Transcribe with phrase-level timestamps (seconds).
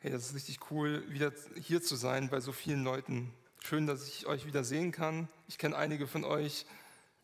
[0.00, 3.32] Hey, das ist richtig cool, wieder hier zu sein bei so vielen Leuten.
[3.58, 5.26] Schön, dass ich euch wieder sehen kann.
[5.48, 6.66] Ich kenne einige von euch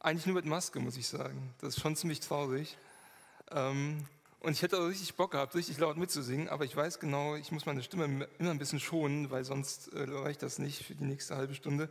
[0.01, 1.55] eigentlich nur mit Maske, muss ich sagen.
[1.61, 2.77] Das ist schon ziemlich traurig.
[3.53, 4.05] Ähm,
[4.41, 7.53] und ich hätte auch richtig Bock gehabt, richtig laut mitzusingen, aber ich weiß genau, ich
[7.53, 11.05] muss meine Stimme immer ein bisschen schonen, weil sonst äh, reicht das nicht für die
[11.05, 11.89] nächste halbe Stunde.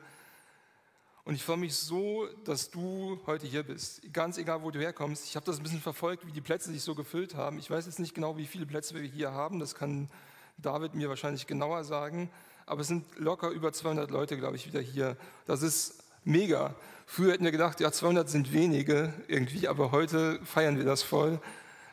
[1.23, 4.01] Und ich freue mich so, dass du heute hier bist.
[4.11, 5.27] Ganz egal, wo du herkommst.
[5.27, 7.57] Ich habe das ein bisschen verfolgt, wie die Plätze sich so gefüllt haben.
[7.57, 9.59] Ich weiß jetzt nicht genau, wie viele Plätze wir hier haben.
[9.59, 10.09] Das kann
[10.57, 12.29] David mir wahrscheinlich genauer sagen.
[12.65, 15.17] Aber es sind locker über 200 Leute, glaube ich, wieder hier.
[15.45, 16.75] Das ist mega.
[17.05, 21.39] Früher hätten wir gedacht, ja, 200 sind wenige irgendwie, aber heute feiern wir das voll.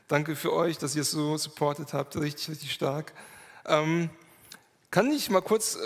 [0.08, 3.12] Danke für euch, dass ihr es so supportet habt, richtig, richtig stark.
[3.66, 4.10] Ähm,
[4.90, 5.78] kann ich mal kurz äh,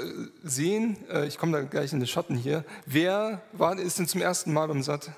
[0.42, 4.22] sehen, äh, ich komme da gleich in den Schatten hier, wer war, ist denn zum
[4.22, 5.10] ersten Mal beim Satt?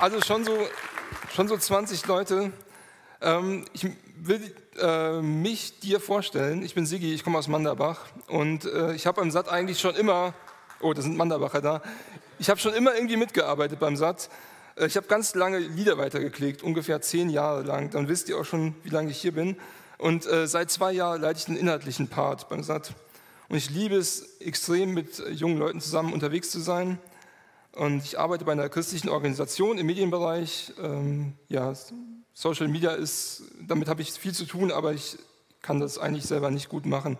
[0.00, 0.56] Also schon so,
[1.34, 2.52] schon so 20 Leute.
[3.20, 3.86] Ähm, ich
[4.16, 6.62] will äh, mich dir vorstellen.
[6.62, 9.94] Ich bin Sigi, ich komme aus Manderbach und äh, ich habe beim Satt eigentlich schon
[9.94, 10.32] immer
[10.82, 11.82] Oh, da sind Manderbacher da.
[12.38, 14.30] Ich habe schon immer irgendwie mitgearbeitet beim Satz.
[14.76, 17.90] Äh, ich habe ganz lange Lieder weitergeklickt, ungefähr zehn Jahre lang.
[17.90, 19.58] Dann wisst ihr auch schon, wie lange ich hier bin.
[19.98, 22.94] Und äh, seit zwei Jahren leite ich den inhaltlichen Part beim SAT.
[23.50, 26.98] Und ich liebe es extrem, mit jungen Leuten zusammen unterwegs zu sein.
[27.72, 30.72] Und ich arbeite bei einer christlichen Organisation im Medienbereich.
[30.82, 31.72] Ähm, ja,
[32.34, 35.18] Social Media ist, damit habe ich viel zu tun, aber ich
[35.62, 37.18] kann das eigentlich selber nicht gut machen.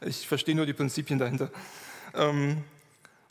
[0.00, 1.50] Ich verstehe nur die Prinzipien dahinter.
[2.14, 2.64] Ähm,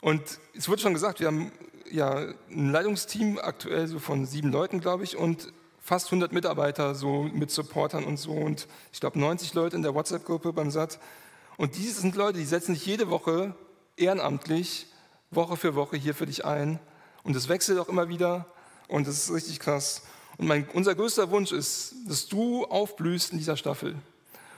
[0.00, 0.22] und
[0.54, 1.50] es wurde schon gesagt, wir haben
[1.90, 7.24] ja ein Leitungsteam aktuell so von sieben Leuten, glaube ich, und fast 100 Mitarbeiter so
[7.24, 10.98] mit Supportern und so und ich glaube 90 Leute in der WhatsApp-Gruppe beim SAT.
[11.56, 13.54] Und diese sind Leute, die setzen sich jede Woche
[13.96, 14.86] ehrenamtlich,
[15.30, 16.78] Woche für Woche hier für dich ein.
[17.22, 18.46] Und es wechselt auch immer wieder
[18.88, 20.02] und das ist richtig krass.
[20.38, 23.94] Und mein, unser größter Wunsch ist, dass du aufblühst in dieser Staffel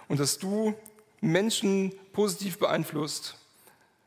[0.08, 0.74] und dass du
[1.20, 3.36] Menschen positiv beeinflusst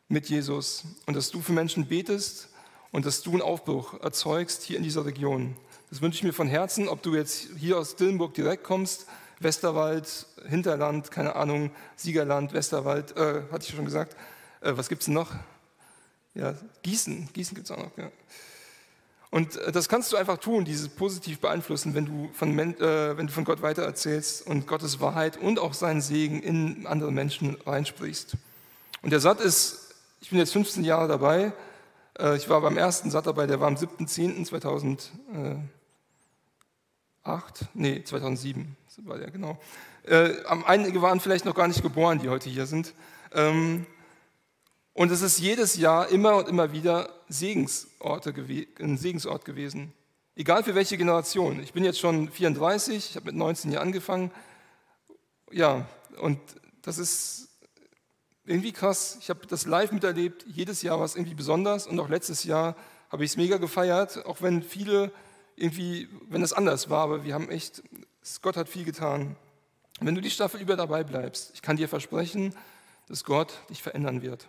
[0.08, 2.50] mit Jesus und dass du für Menschen betest
[2.92, 5.56] und dass du einen Aufbruch erzeugst hier in dieser Region.
[5.90, 9.06] Das wünsche ich mir von Herzen, ob du jetzt hier aus Dillenburg direkt kommst,
[9.40, 14.16] Westerwald, Hinterland, keine Ahnung, Siegerland, Westerwald, äh, hatte ich schon gesagt.
[14.62, 15.32] Äh, was gibt es noch?
[16.36, 16.54] Ja,
[16.84, 17.98] Gießen, Gießen gibt es auch noch.
[17.98, 18.12] Ja.
[19.32, 23.28] Und äh, das kannst du einfach tun, dieses positiv beeinflussen, wenn du, von, äh, wenn
[23.28, 28.38] du von Gott weitererzählst und Gottes Wahrheit und auch seinen Segen in andere Menschen reinsprichst.
[29.02, 29.86] Und der Satt ist
[30.26, 31.54] ich bin jetzt 15 Jahre dabei.
[32.18, 35.60] Äh, ich war beim ersten SAT dabei, der war am 7.10.2008,
[37.76, 39.60] nee, 2007 war der, genau.
[40.02, 40.32] Äh,
[40.66, 42.96] einige waren vielleicht noch gar nicht geboren, die heute hier sind.
[43.34, 43.86] Ähm,
[44.96, 48.34] und es ist jedes Jahr immer und immer wieder Segensorte
[48.80, 49.94] ein Segensort gewesen.
[50.38, 51.62] Egal für welche Generation.
[51.62, 54.32] Ich bin jetzt schon 34, ich habe mit 19 Jahren angefangen.
[55.52, 55.86] Ja,
[56.22, 56.40] und
[56.82, 57.50] das ist
[58.46, 59.18] irgendwie krass.
[59.20, 60.46] Ich habe das live miterlebt.
[60.48, 62.78] Jedes Jahr war es irgendwie besonders und auch letztes Jahr
[63.10, 65.12] habe ich es mega gefeiert, auch wenn viele
[65.58, 67.84] irgendwie, wenn es anders war, aber wir haben echt,
[68.42, 69.36] Gott hat viel getan.
[70.00, 72.56] Wenn du die Staffel über dabei bleibst, ich kann dir versprechen,
[73.10, 74.48] dass Gott dich verändern wird.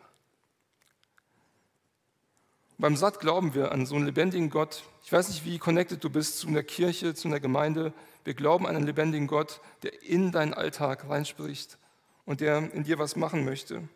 [2.79, 4.83] Beim Satt glauben wir an so einen lebendigen Gott.
[5.03, 7.95] Ich weiß nicht, wie connected du bist zu einer Kirche, zu einer Gemeinde.
[8.25, 11.79] Wir glauben an einen lebendigen Gott, der in deinen Alltag reinspricht
[12.27, 13.77] und der in dir was machen möchte.
[13.77, 13.89] Und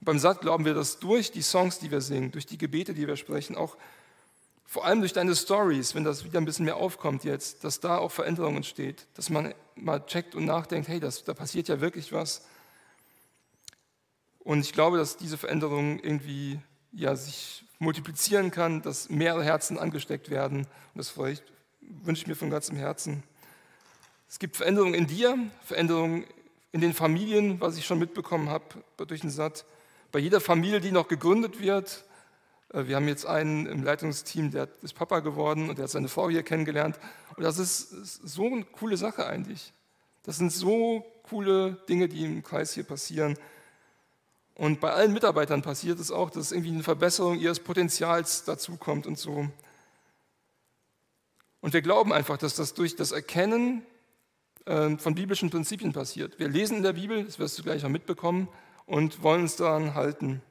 [0.00, 3.06] beim Satt glauben wir, dass durch die Songs, die wir singen, durch die Gebete, die
[3.06, 3.76] wir sprechen, auch
[4.66, 7.98] vor allem durch deine Stories, wenn das wieder ein bisschen mehr aufkommt jetzt, dass da
[7.98, 12.12] auch Veränderung entsteht, dass man mal checkt und nachdenkt, hey, das, da passiert ja wirklich
[12.12, 12.44] was.
[14.40, 16.58] Und ich glaube, dass diese Veränderung irgendwie
[16.90, 20.60] ja, sich multiplizieren kann, dass mehrere Herzen angesteckt werden.
[20.60, 21.42] Und das wünsche
[22.22, 23.22] ich mir von ganzem Herzen.
[24.28, 26.24] Es gibt Veränderungen in dir, Veränderungen
[26.70, 28.64] in den Familien, was ich schon mitbekommen habe
[28.96, 29.66] durch den Satt,
[30.12, 32.04] bei jeder Familie, die noch gegründet wird.
[32.72, 36.08] Äh, wir haben jetzt einen im Leitungsteam, der ist Papa geworden und der hat seine
[36.08, 36.98] Frau hier kennengelernt.
[37.36, 39.72] Und das ist so eine coole Sache eigentlich.
[40.22, 43.36] Das sind so coole Dinge, die im Kreis hier passieren.
[44.54, 49.18] Und bei allen Mitarbeitern passiert es auch, dass irgendwie eine Verbesserung ihres Potenzials dazukommt und
[49.18, 49.48] so.
[51.60, 53.82] Und wir glauben einfach, dass das durch das Erkennen
[54.66, 56.38] ähm, von biblischen Prinzipien passiert.
[56.38, 58.48] Wir lesen in der Bibel, das wirst du gleich noch mitbekommen,
[58.86, 60.42] und wollen uns daran halten.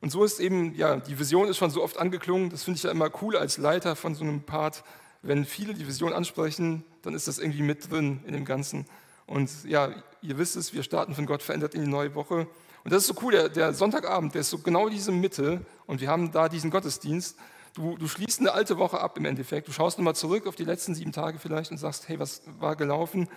[0.00, 2.82] Und so ist eben, ja, die Vision ist schon so oft angeklungen, das finde ich
[2.84, 4.84] ja immer cool als Leiter von so einem Part.
[5.22, 8.86] Wenn viele die Vision ansprechen, dann ist das irgendwie mit drin in dem Ganzen.
[9.26, 9.90] Und ja,
[10.22, 12.46] ihr wisst es, wir starten von Gott verändert in die neue Woche.
[12.88, 16.00] Und das ist so cool, der, der Sonntagabend, der ist so genau diese Mitte und
[16.00, 17.36] wir haben da diesen Gottesdienst.
[17.74, 19.68] Du, du schließt eine alte Woche ab im Endeffekt.
[19.68, 22.76] Du schaust nochmal zurück auf die letzten sieben Tage vielleicht und sagst, hey, was war
[22.76, 23.28] gelaufen?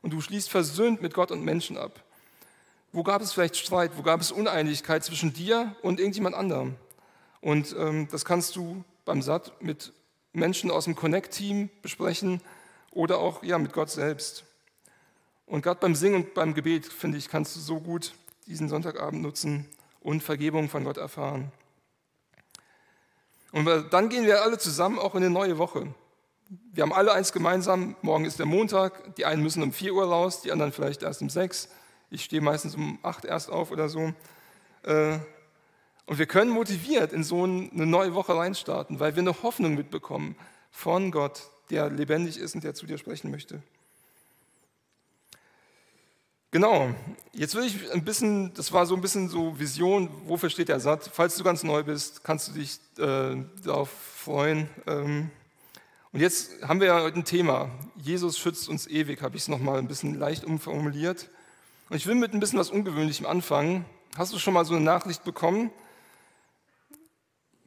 [0.00, 2.02] Und du schließt versöhnt mit Gott und Menschen ab.
[2.90, 3.98] Wo gab es vielleicht Streit?
[3.98, 6.76] Wo gab es Uneinigkeit zwischen dir und irgendjemand anderem?
[7.42, 9.92] Und ähm, das kannst du beim Satt mit
[10.32, 12.40] Menschen aus dem Connect-Team besprechen
[12.92, 14.44] oder auch ja, mit Gott selbst.
[15.44, 18.14] Und gerade beim Singen und beim Gebet, finde ich, kannst du so gut
[18.50, 19.66] diesen Sonntagabend nutzen
[20.00, 21.52] und Vergebung von Gott erfahren.
[23.52, 25.94] Und dann gehen wir alle zusammen auch in eine neue Woche.
[26.72, 30.04] Wir haben alle eins gemeinsam, morgen ist der Montag, die einen müssen um 4 Uhr
[30.04, 31.68] raus, die anderen vielleicht erst um 6.
[32.10, 34.12] Ich stehe meistens um 8 erst auf oder so.
[34.82, 35.18] Äh,
[36.06, 40.34] und wir können motiviert in so eine neue Woche reinstarten, weil wir eine Hoffnung mitbekommen
[40.72, 43.62] von Gott, der lebendig ist und der zu dir sprechen möchte.
[46.52, 46.92] Genau,
[47.32, 50.80] jetzt will ich ein bisschen, das war so ein bisschen so Vision, wofür steht der
[50.80, 51.08] Satz?
[51.12, 54.68] Falls du ganz neu bist, kannst du dich äh, darauf freuen.
[54.88, 55.30] Ähm,
[56.12, 57.70] und jetzt haben wir ja heute ein Thema.
[57.94, 61.30] Jesus schützt uns ewig, habe ich es nochmal ein bisschen leicht umformuliert.
[61.88, 63.84] Und ich will mit ein bisschen was Ungewöhnlichem anfangen.
[64.16, 65.70] Hast du schon mal so eine Nachricht bekommen?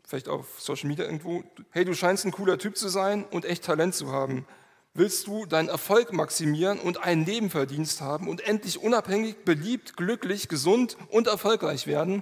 [0.03, 1.45] Vielleicht auf Social Media irgendwo.
[1.71, 4.45] Hey, du scheinst ein cooler Typ zu sein und echt Talent zu haben.
[4.95, 10.97] Willst du deinen Erfolg maximieren und einen Nebenverdienst haben und endlich unabhängig, beliebt, glücklich, gesund
[11.09, 12.21] und erfolgreich werden?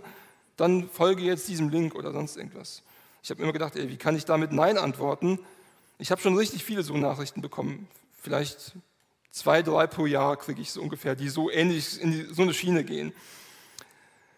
[0.56, 2.82] Dann folge jetzt diesem Link oder sonst irgendwas.
[3.24, 5.38] Ich habe immer gedacht, ey, wie kann ich damit Nein antworten?
[6.00, 7.90] Ich habe schon richtig viele so Nachrichten bekommen.
[8.22, 8.72] Vielleicht
[9.32, 12.54] zwei, drei pro Jahr kriege ich so ungefähr, die so ähnlich in die, so eine
[12.54, 13.12] Schiene gehen.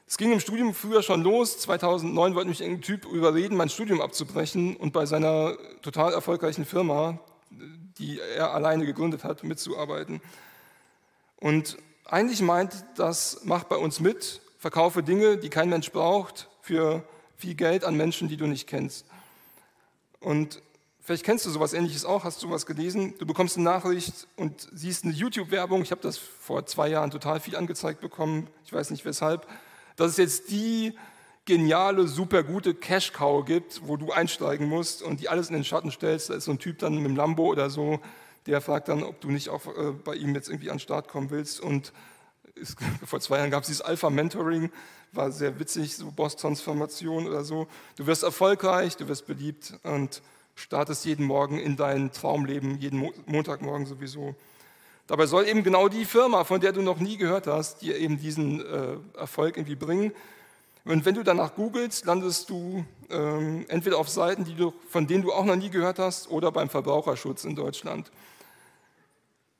[0.07, 1.59] Es ging im Studium früher schon los.
[1.59, 7.19] 2009 wollte mich ein Typ überreden, mein Studium abzubrechen und bei seiner total erfolgreichen Firma
[7.97, 10.21] die er alleine gegründet hat, mitzuarbeiten.
[11.37, 17.03] Und eigentlich meint das, mach bei uns mit, verkaufe Dinge, die kein Mensch braucht, für
[17.35, 19.05] viel Geld an Menschen, die du nicht kennst.
[20.19, 20.61] Und
[21.01, 24.69] vielleicht kennst du sowas ähnliches auch, hast du was gelesen, du bekommst eine Nachricht und
[24.71, 28.91] siehst eine YouTube-Werbung, ich habe das vor zwei Jahren total viel angezeigt bekommen, ich weiß
[28.91, 29.47] nicht weshalb,
[29.97, 30.93] das ist jetzt die
[31.45, 35.91] geniale, super gute Cash-Cow gibt, wo du einsteigen musst und die alles in den Schatten
[35.91, 36.29] stellst.
[36.29, 37.99] Da ist so ein Typ dann mit dem Lambo oder so,
[38.45, 41.07] der fragt dann, ob du nicht auch äh, bei ihm jetzt irgendwie an den Start
[41.07, 41.59] kommen willst.
[41.59, 41.93] Und
[42.55, 44.71] ist, vor zwei Jahren gab es dieses Alpha-Mentoring,
[45.11, 47.67] war sehr witzig, so Boss-Transformation oder so.
[47.97, 50.21] Du wirst erfolgreich, du wirst beliebt und
[50.55, 54.35] startest jeden Morgen in dein Traumleben, jeden Mo Montagmorgen sowieso.
[55.07, 58.17] Dabei soll eben genau die Firma, von der du noch nie gehört hast, dir eben
[58.17, 60.13] diesen äh, Erfolg irgendwie bringen.
[60.85, 65.23] Und wenn du danach googelst, landest du ähm, entweder auf Seiten, die du, von denen
[65.23, 68.11] du auch noch nie gehört hast, oder beim Verbraucherschutz in Deutschland.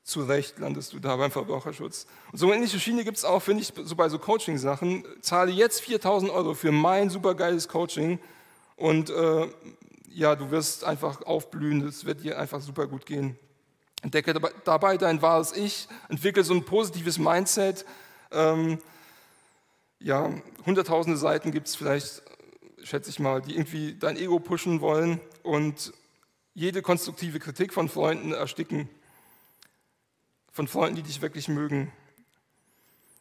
[0.02, 2.06] Zu Recht landest du da beim Verbraucherschutz.
[2.30, 5.04] Und so eine ähnliche Schiene gibt es auch, finde ich, so bei so Coaching-Sachen.
[5.22, 8.18] Zahle jetzt 4000 Euro für mein supergeiles Coaching
[8.76, 9.48] und äh,
[10.08, 13.38] ja, du wirst einfach aufblühen, es wird dir einfach super gut gehen.
[14.02, 14.34] Entdecke
[14.64, 17.86] dabei dein wahres Ich, entwickle so ein positives Mindset.
[18.30, 18.78] Ähm,
[20.04, 20.30] ja,
[20.66, 22.22] hunderttausende Seiten gibt es vielleicht,
[22.82, 25.94] schätze ich mal, die irgendwie dein Ego pushen wollen und
[26.52, 28.88] jede konstruktive Kritik von Freunden ersticken.
[30.52, 31.90] Von Freunden, die dich wirklich mögen.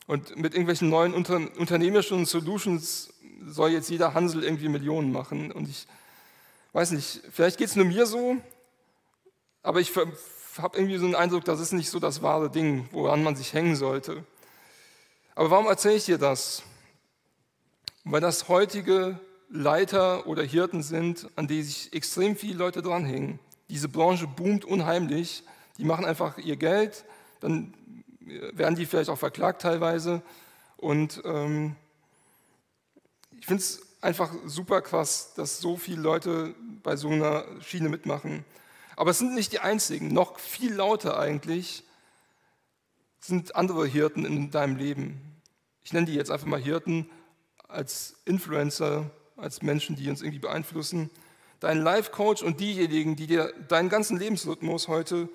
[0.08, 3.14] Und mit irgendwelchen neuen unter, unternehmerischen Solutions
[3.48, 5.54] soll jetzt jeder Hansel irgendwie Millionen machen.
[5.54, 5.88] Und ich
[6.74, 8.36] weiß nicht, vielleicht geht es nur mir so,
[9.62, 13.24] aber ich habe irgendwie so einen Eindruck, das ist nicht so das wahre Ding, woran
[13.24, 14.26] man sich hängen sollte.
[15.34, 16.64] Aber warum erzähle ich dir das?
[18.04, 19.20] Weil das heutige
[19.50, 23.40] Leiter oder Hirten sind, an die sich extrem viele Leute dranhängen.
[23.70, 25.44] Diese Branche boomt unheimlich.
[25.78, 27.06] Die machen einfach ihr Geld,
[27.40, 27.74] dann
[28.20, 30.22] werden die vielleicht auch verklagt teilweise.
[30.78, 31.76] Und ähm,
[33.40, 38.46] ich finde es einfach super krass, dass so viele Leute bei so einer Schiene mitmachen.
[38.96, 40.10] Aber es sind nicht die einzigen.
[40.14, 41.84] Noch viel lauter eigentlich
[43.20, 45.22] sind andere Hirten in deinem Leben.
[45.84, 47.10] Ich nenne die jetzt einfach mal Hirten
[47.74, 51.10] als Influencer, als Menschen, die uns irgendwie beeinflussen.
[51.60, 55.30] Dein Life-Coach und diejenigen, die dir deinen ganzen Lebensrhythmus heute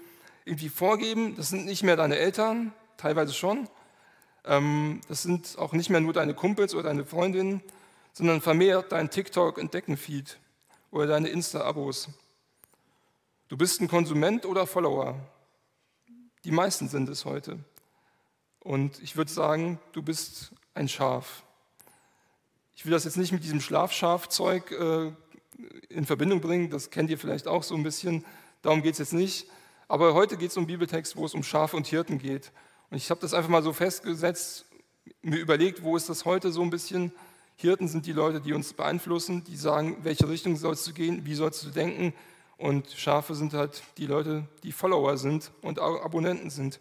[0.44, 3.68] irgendwie vorgeben, das sind nicht mehr deine Eltern, teilweise schon.
[4.44, 7.62] Ähm, das sind auch nicht mehr nur deine Kumpels oder deine Freundinnen,
[8.12, 10.38] sondern vermehrt dein TikTok-Entdecken-Feed
[10.90, 12.08] oder deine Insta-Abos.
[13.48, 15.18] Du bist ein Konsument oder Follower.
[16.44, 17.58] Die meisten sind es heute.
[18.60, 21.42] Und ich würde sagen, du bist ein Schaf.
[22.78, 25.10] Ich will das jetzt nicht mit diesem Schlafschafzeug äh,
[25.88, 28.24] in Verbindung bringen, das kennt ihr vielleicht auch so ein bisschen,
[28.62, 29.48] darum geht es jetzt nicht.
[29.88, 32.52] Aber heute geht es um Bibeltext, wo es um Schafe und Hirten geht.
[32.88, 34.64] Und ich habe das einfach mal so festgesetzt,
[35.22, 37.10] mir überlegt, wo ist das heute so ein bisschen?
[37.56, 41.34] Hirten sind die Leute, die uns beeinflussen, die sagen, welche Richtung sollst du gehen, wie
[41.34, 42.14] sollst du denken.
[42.58, 46.78] Und Schafe sind halt die Leute, die Follower sind und Abonnenten sind.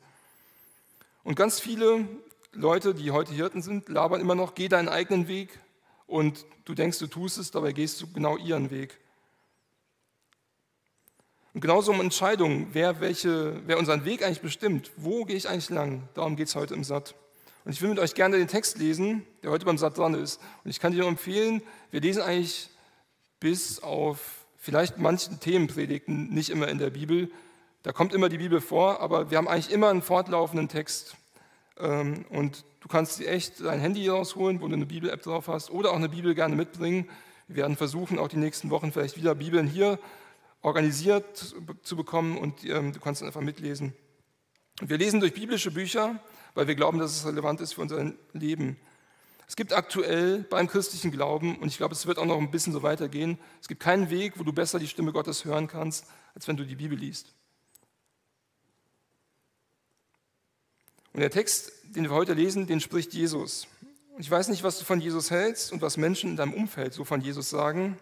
[1.24, 2.08] Und ganz viele
[2.54, 5.60] Leute, die heute Hirten sind, labern immer noch, geh deinen eigenen Weg
[6.08, 8.98] und du denkst, du tust es, dabei gehst du genau ihren Weg.
[11.54, 15.70] Und genauso um Entscheidungen, wer, welche, wer unseren Weg eigentlich bestimmt, wo gehe ich eigentlich
[15.70, 17.16] lang, darum geht es heute im Satt.
[17.66, 20.40] Und ich will mit euch gerne den Text lesen, der heute beim Satt dran ist.
[20.64, 21.62] Und ich kann dir nur empfehlen,
[21.92, 22.70] wir lesen eigentlich
[23.40, 27.30] bis auf vielleicht manchen Themenpredigten nicht immer in der Bibel.
[27.84, 31.16] Da kommt immer die Bibel vor, aber wir haben eigentlich immer einen fortlaufenden Text.
[31.80, 35.72] Ähm, und du kannst dir echt dein Handy rausholen, wo du eine Bibel-App drauf hast,
[35.72, 37.10] oder auch eine Bibel gerne mitbringen.
[37.50, 40.00] Wir werden versuchen, auch die nächsten Wochen vielleicht wieder Bibeln hier
[40.62, 41.54] organisiert
[41.84, 43.94] zu bekommen und ähm, du kannst dann einfach mitlesen.
[44.80, 46.18] Wir lesen durch biblische Bücher,
[46.54, 48.78] weil wir glauben, dass es relevant ist für unser Leben.
[49.50, 52.72] Es gibt aktuell beim christlichen Glauben, und ich glaube, es wird auch noch ein bisschen
[52.72, 56.48] so weitergehen, es gibt keinen Weg, wo du besser die Stimme Gottes hören kannst, als
[56.48, 57.34] wenn du die Bibel liest.
[61.18, 63.66] Und der Text, den wir heute lesen, den spricht Jesus.
[64.20, 67.06] Ich weiß nicht, was du von Jesus hältst und was Menschen in deinem Umfeld so
[67.06, 67.98] von Jesus sagen,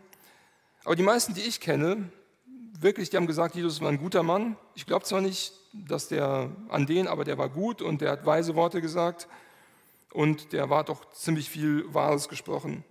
[0.84, 2.10] aber die meisten, die ich kenne,
[2.78, 4.58] wirklich, die haben gesagt, Jesus war ein guter Mann.
[4.74, 8.26] Ich glaube zwar nicht, dass der an den, aber der war gut und der hat
[8.26, 9.30] weise Worte gesagt
[10.12, 12.84] und der war doch ziemlich viel Wahres gesprochen.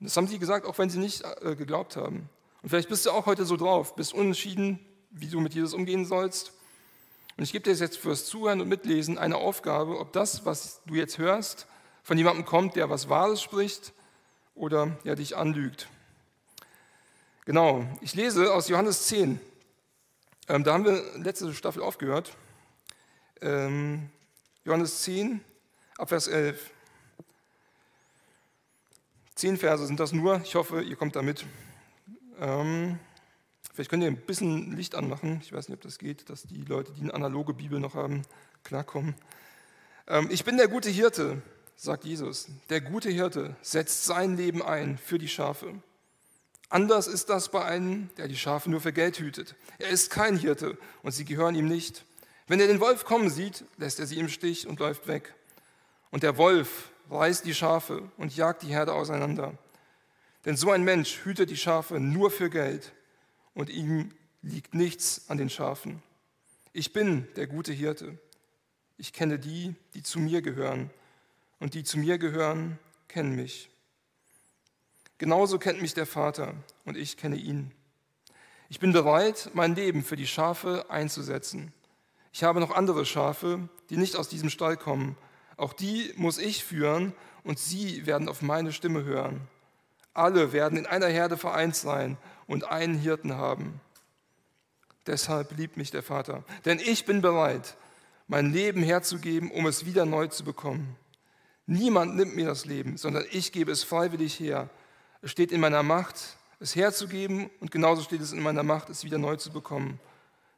[0.00, 2.30] Und das haben sie gesagt, auch wenn sie nicht äh, geglaubt haben.
[2.62, 6.06] Und vielleicht bist du auch heute so drauf, bist unentschieden, wie du mit Jesus umgehen
[6.06, 6.53] sollst.
[7.36, 10.94] Und ich gebe dir jetzt fürs Zuhören und Mitlesen eine Aufgabe, ob das, was du
[10.94, 11.66] jetzt hörst,
[12.02, 13.92] von jemandem kommt, der was Wahres spricht
[14.54, 15.88] oder der dich anlügt.
[17.44, 19.40] Genau, ich lese aus Johannes 10.
[20.48, 22.36] Ähm, da haben wir letzte Staffel aufgehört.
[23.40, 24.10] Ähm,
[24.64, 25.40] Johannes 10,
[25.98, 26.70] Abvers 11.
[29.34, 30.40] Zehn Verse sind das nur.
[30.44, 31.44] Ich hoffe, ihr kommt damit.
[32.38, 32.98] Ähm,
[33.74, 35.40] vielleicht könnt ihr ein bisschen Licht anmachen.
[35.42, 38.22] Ich weiß nicht, ob das geht, dass die Leute, die eine analoge Bibel noch haben,
[38.62, 39.14] klarkommen.
[40.06, 41.42] Ähm, ich bin der gute Hirte,
[41.76, 42.48] sagt Jesus.
[42.70, 45.74] Der gute Hirte setzt sein Leben ein für die Schafe.
[46.70, 49.54] Anders ist das bei einem, der die Schafe nur für Geld hütet.
[49.78, 52.04] Er ist kein Hirte und sie gehören ihm nicht.
[52.46, 55.34] Wenn er den Wolf kommen sieht, lässt er sie im Stich und läuft weg.
[56.10, 59.54] Und der Wolf reißt die Schafe und jagt die Herde auseinander.
[60.44, 62.92] Denn so ein Mensch hütet die Schafe nur für Geld
[63.54, 64.10] und ihm
[64.42, 66.02] liegt nichts an den Schafen.
[66.72, 68.18] Ich bin der gute Hirte.
[68.98, 70.90] Ich kenne die, die zu mir gehören.
[71.60, 73.70] Und die zu mir gehören, kennen mich.
[75.18, 77.70] Genauso kennt mich der Vater und ich kenne ihn.
[78.68, 81.72] Ich bin bereit, mein Leben für die Schafe einzusetzen.
[82.32, 85.16] Ich habe noch andere Schafe, die nicht aus diesem Stall kommen.
[85.56, 89.46] Auch die muss ich führen und sie werden auf meine Stimme hören.
[90.12, 93.80] Alle werden in einer Herde vereint sein und einen Hirten haben.
[95.06, 97.76] Deshalb liebt mich der Vater, denn ich bin bereit,
[98.26, 100.96] mein Leben herzugeben, um es wieder neu zu bekommen.
[101.66, 104.68] Niemand nimmt mir das Leben, sondern ich gebe es freiwillig her.
[105.22, 109.04] Es steht in meiner Macht, es herzugeben und genauso steht es in meiner Macht, es
[109.04, 110.00] wieder neu zu bekommen.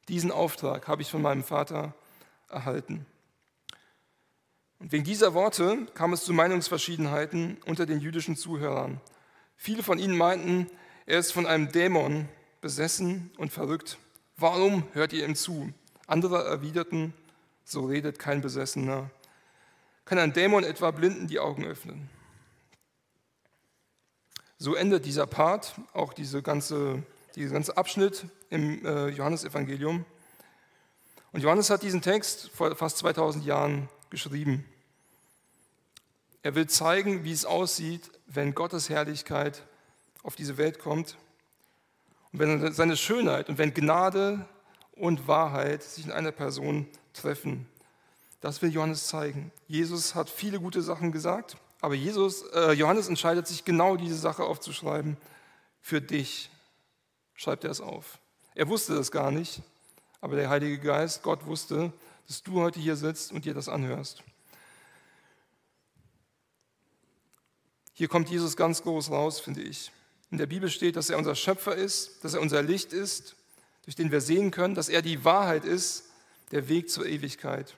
[0.09, 1.95] Diesen Auftrag habe ich von meinem Vater
[2.49, 3.07] erhalten.
[4.79, 9.01] Und wegen dieser Worte kam es zu Meinungsverschiedenheiten unter den jüdischen Zuhörern.
[9.57, 10.71] Viele von ihnen meinten,
[11.07, 12.29] er ist von einem Dämon
[12.61, 13.97] besessen und verrückt.
[14.37, 15.73] Warum hört ihr ihm zu?
[16.09, 17.15] Andere erwiderten,
[17.65, 19.11] so redet kein Besessener.
[20.05, 22.11] Kann ein Dämon etwa Blinden die Augen öffnen?
[24.59, 27.03] So endet dieser Part, auch diese ganze,
[27.35, 30.05] dieser ganze Abschnitt im äh, Johannesevangelium.
[31.33, 34.65] Und Johannes hat diesen Text vor fast 2000 Jahren geschrieben.
[36.43, 39.63] Er will zeigen, wie es aussieht, wenn Gottes Herrlichkeit
[40.27, 41.17] auf diese Welt kommt
[42.33, 44.45] und wenn seine Schönheit und wenn Gnade
[44.93, 47.67] und Wahrheit sich in einer Person treffen.
[48.41, 49.51] Das will Johannes zeigen.
[49.67, 54.45] Jesus hat viele gute Sachen gesagt aber Jesus, äh, Johannes entscheidet sich genau diese Sache
[54.45, 55.17] aufzuschreiben.
[55.81, 56.51] Für dich
[57.35, 58.19] schreibt er es auf.
[58.55, 59.63] Er wusste das gar nicht,
[60.21, 61.93] aber der Heilige Geist, Gott wusste,
[62.27, 64.23] dass du heute hier sitzt und dir das anhörst.
[67.93, 69.93] Hier kommt Jesus ganz groß raus, finde ich.
[70.37, 73.37] In der Bibel steht, dass er unser Schöpfer ist, dass er unser Licht ist,
[73.85, 76.11] durch den wir sehen können, dass er die Wahrheit ist,
[76.51, 77.75] der Weg zur Ewigkeit.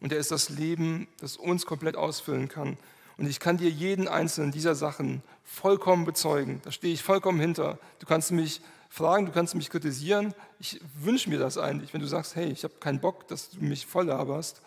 [0.00, 2.78] Und er ist das Leben, das uns komplett ausfüllen kann.
[3.18, 6.62] Und ich kann dir jeden einzelnen dieser Sachen vollkommen bezeugen.
[6.64, 7.78] Da stehe ich vollkommen hinter.
[7.98, 10.32] Du kannst mich fragen, du kannst mich kritisieren.
[10.60, 13.62] Ich wünsche mir das eigentlich, wenn du sagst, hey, ich habe keinen Bock, dass du
[13.62, 14.62] mich voll laberst.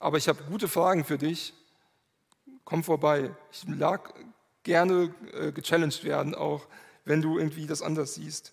[0.00, 1.54] Aber ich habe gute Fragen für dich.
[2.66, 3.30] komm vorbei.
[3.50, 4.12] Ich lag
[4.64, 6.66] gerne äh, gechallenged werden, auch
[7.04, 8.52] wenn du irgendwie das anders siehst.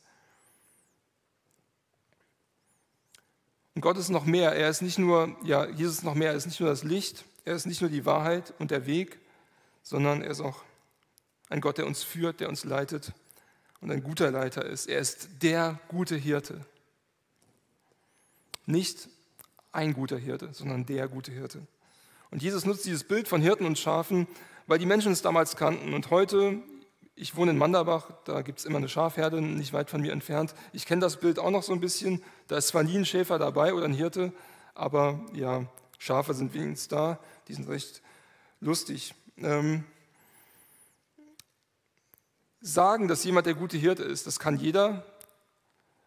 [3.74, 4.52] Und Gott ist noch mehr.
[4.52, 6.32] Er ist nicht nur, ja, Jesus ist noch mehr.
[6.32, 9.20] Er ist nicht nur das Licht, er ist nicht nur die Wahrheit und der Weg,
[9.82, 10.64] sondern er ist auch
[11.50, 13.14] ein Gott, der uns führt, der uns leitet
[13.80, 14.88] und ein guter Leiter ist.
[14.88, 16.66] Er ist der gute Hirte.
[18.66, 19.10] Nicht
[19.72, 21.66] ein guter Hirte, sondern der gute Hirte.
[22.30, 24.28] Und Jesus nutzt dieses Bild von Hirten und Schafen,
[24.72, 25.94] weil die Menschen es damals kannten.
[25.94, 26.58] Und heute,
[27.14, 30.56] ich wohne in Manderbach, da gibt es immer eine Schafherde, nicht weit von mir entfernt.
[30.72, 32.24] Ich kenne das Bild auch noch so ein bisschen.
[32.48, 34.32] Da ist zwar nie ein Schäfer dabei oder ein Hirte,
[34.74, 35.66] aber ja,
[35.98, 37.20] Schafe sind wenigstens da.
[37.50, 38.02] Die sind recht
[38.62, 39.14] lustig.
[39.40, 39.84] Ähm,
[42.62, 45.06] sagen, dass jemand der gute Hirte ist, das kann jeder.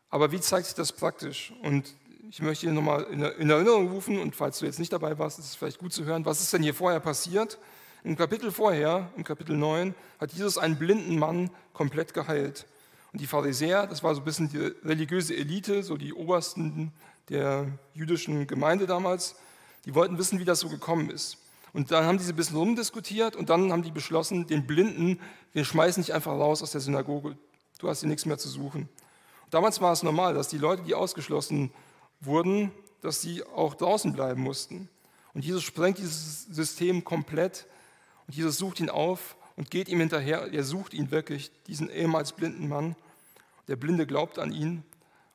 [0.08, 1.52] Aber wie zeigt sich das praktisch?
[1.62, 1.94] Und
[2.30, 5.50] ich möchte hier nochmal in Erinnerung rufen, und falls du jetzt nicht dabei warst, ist
[5.50, 7.58] es vielleicht gut zu hören, was ist denn hier vorher passiert?
[8.06, 12.66] Im Kapitel vorher, im Kapitel 9, hat Jesus einen blinden Mann komplett geheilt.
[13.12, 16.92] Und die Pharisäer, das war so ein bisschen die religiöse Elite, so die Obersten
[17.30, 19.36] der jüdischen Gemeinde damals,
[19.86, 21.38] die wollten wissen, wie das so gekommen ist.
[21.72, 25.18] Und dann haben die ein bisschen rumdiskutiert und dann haben die beschlossen, den Blinden,
[25.54, 27.38] wir schmeißen nicht einfach raus aus der Synagoge.
[27.78, 28.82] Du hast hier nichts mehr zu suchen.
[29.44, 31.72] Und damals war es normal, dass die Leute, die ausgeschlossen
[32.20, 32.70] wurden,
[33.00, 34.90] dass sie auch draußen bleiben mussten.
[35.32, 37.66] Und Jesus sprengt dieses System komplett
[38.26, 40.52] und Jesus sucht ihn auf und geht ihm hinterher.
[40.52, 42.96] Er sucht ihn wirklich, diesen ehemals blinden Mann.
[43.68, 44.82] Der Blinde glaubt an ihn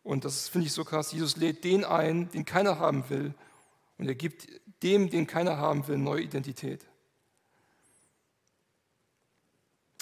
[0.04, 1.12] und das finde ich so krass.
[1.12, 3.34] Jesus lädt den ein, den keiner haben will
[3.98, 4.48] und er gibt
[4.84, 6.86] dem, den keiner haben will, neue Identität.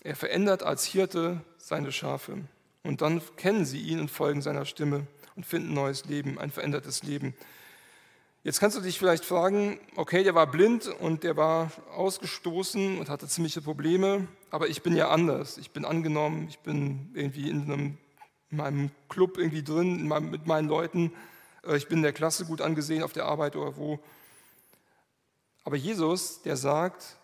[0.04, 2.46] Er verändert als Hirte seine Schafe
[2.84, 7.04] und dann kennen sie ihn und folgen seiner Stimme und finden neues Leben, ein verändertes
[7.04, 7.34] Leben.
[8.48, 13.10] Jetzt kannst du dich vielleicht fragen, okay, der war blind und der war ausgestoßen und
[13.10, 15.58] hatte ziemliche Probleme, aber ich bin ja anders.
[15.58, 17.98] Ich bin angenommen, ich bin irgendwie in, einem,
[18.50, 21.12] in meinem Club irgendwie drin, meinem, mit meinen Leuten.
[21.66, 24.00] Äh, ich bin in der Klasse gut angesehen auf der Arbeit oder wo.
[25.66, 27.18] Aber Jesus, der sagt,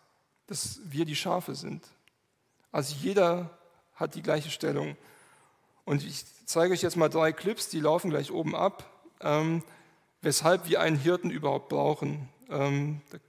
[0.48, 1.88] dass wir die Schafe sind.
[2.74, 3.58] Also jeder
[3.96, 4.98] hat die gleiche Stellung.
[5.86, 8.84] Und ich zeige euch jetzt mal drei Clips, die laufen gleich oben ab,
[9.22, 9.64] ähm,
[10.24, 12.30] weshalb wir einen Hirten überhaupt brauchen.
[12.50, 13.20] Ähm, da,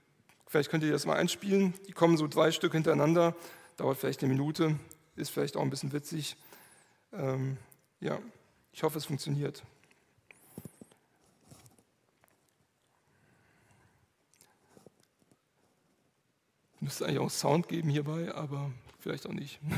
[0.47, 1.75] vielleicht könnt ihr das mal einspielen.
[1.87, 3.35] Die kommen so drei Stück hintereinander,
[3.77, 4.79] dauert vielleicht eine Minute,
[5.15, 6.37] ist vielleicht auch ein bisschen witzig.
[7.13, 7.57] Ähm,
[7.99, 8.17] ja,
[8.71, 9.61] ich hoffe, es funktioniert.
[16.79, 19.59] Müsste eigentlich auch Sound geben hierbei, aber vielleicht auch nicht.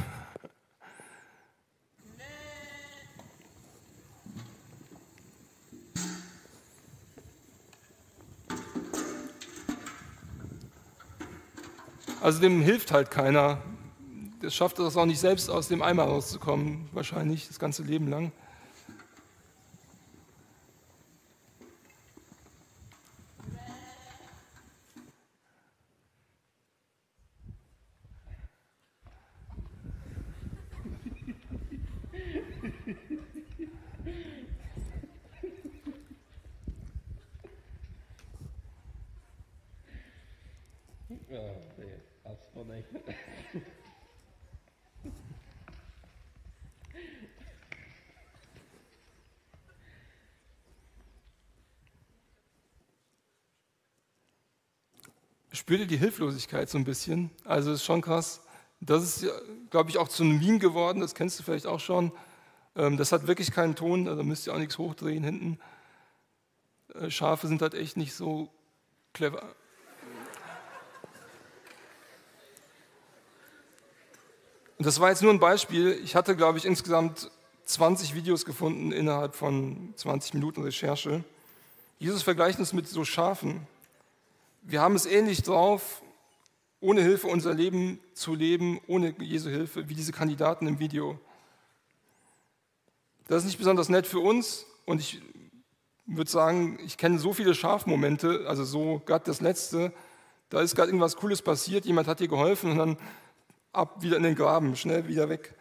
[12.27, 13.59] Also dem hilft halt keiner.
[14.41, 18.33] Das schafft es auch nicht selbst aus dem Eimer rauszukommen, wahrscheinlich das ganze Leben lang.
[55.67, 57.29] Spürte die Hilflosigkeit so ein bisschen.
[57.43, 58.39] Also ist schon krass.
[58.79, 59.29] Das ist,
[59.69, 62.13] glaube ich, auch zu einem Meme geworden, das kennst du vielleicht auch schon.
[62.77, 65.59] Ähm, das hat wirklich keinen Ton, da müsst ihr auch nichts hochdrehen hinten.
[66.95, 68.49] Äh, Schafe sind halt echt nicht so
[69.11, 69.43] clever.
[74.77, 75.99] Und das war jetzt nur ein Beispiel.
[76.01, 77.29] Ich hatte, glaube ich, insgesamt
[77.65, 81.25] 20 Videos gefunden innerhalb von 20 Minuten Recherche.
[81.99, 83.67] Jesus vergleicht uns mit so Schafen.
[84.69, 86.01] Wir haben es ähnlich drauf,
[86.81, 91.17] ohne Hilfe unser Leben zu leben, ohne Jesu Hilfe, wie diese Kandidaten im Video.
[93.29, 95.21] Das ist nicht besonders nett für uns und ich
[96.05, 99.93] würde sagen, ich kenne so viele Schafmomente, also so gerade das letzte,
[100.49, 102.97] da ist gerade irgendwas Cooles passiert, jemand hat dir geholfen und dann
[103.71, 105.55] ab wieder in den Graben, schnell wieder weg.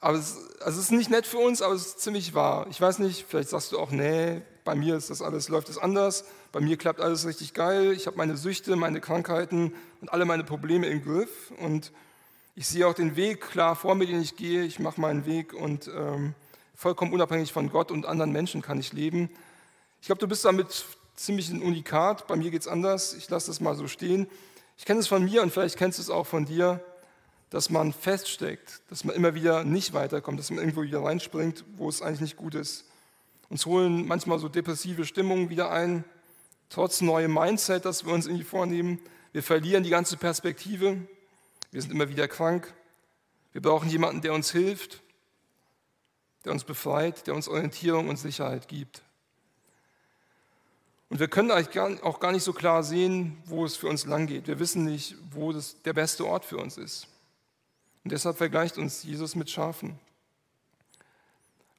[0.00, 2.66] Aber es, also es ist nicht nett für uns, aber es ist ziemlich wahr.
[2.70, 5.78] Ich weiß nicht, vielleicht sagst du auch, nee, bei mir ist das alles, läuft es
[5.78, 10.24] anders, bei mir klappt alles richtig geil, ich habe meine Süchte, meine Krankheiten und alle
[10.24, 11.92] meine Probleme im Griff und
[12.54, 15.54] ich sehe auch den Weg klar vor mir, den ich gehe, ich mache meinen Weg
[15.54, 16.34] und ähm,
[16.74, 19.30] vollkommen unabhängig von Gott und anderen Menschen kann ich leben.
[20.00, 20.84] Ich glaube, du bist damit
[21.16, 24.26] ziemlich ein Unikat, bei mir geht es anders, ich lasse das mal so stehen.
[24.76, 26.80] Ich kenne es von mir und vielleicht kennst du es auch von dir,
[27.50, 31.88] dass man feststeckt, dass man immer wieder nicht weiterkommt, dass man irgendwo wieder reinspringt, wo
[31.88, 32.86] es eigentlich nicht gut ist.
[33.52, 36.04] Uns holen manchmal so depressive Stimmungen wieder ein,
[36.70, 38.98] trotz neuem Mindset, das wir uns irgendwie vornehmen.
[39.32, 41.06] Wir verlieren die ganze Perspektive.
[41.70, 42.72] Wir sind immer wieder krank.
[43.52, 45.02] Wir brauchen jemanden, der uns hilft,
[46.46, 49.02] der uns befreit, der uns Orientierung und Sicherheit gibt.
[51.10, 54.26] Und wir können eigentlich auch gar nicht so klar sehen, wo es für uns lang
[54.28, 54.46] geht.
[54.46, 57.06] Wir wissen nicht, wo das der beste Ort für uns ist.
[58.02, 59.98] Und deshalb vergleicht uns Jesus mit Schafen.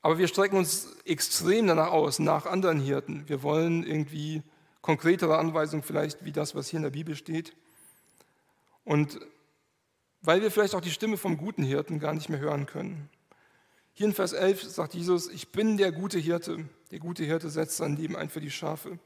[0.03, 3.23] Aber wir strecken uns extrem danach aus, nach anderen Hirten.
[3.27, 4.43] Wir wollen irgendwie
[4.81, 7.55] konkretere Anweisungen vielleicht wie das, was hier in der Bibel steht.
[8.83, 9.19] Und
[10.21, 13.09] weil wir vielleicht auch die Stimme vom guten Hirten gar nicht mehr hören können.
[13.93, 16.65] Hier in Vers 11 sagt Jesus, ich bin der gute Hirte.
[16.91, 18.99] Der gute Hirte setzt sein Leben ein für die Schafe.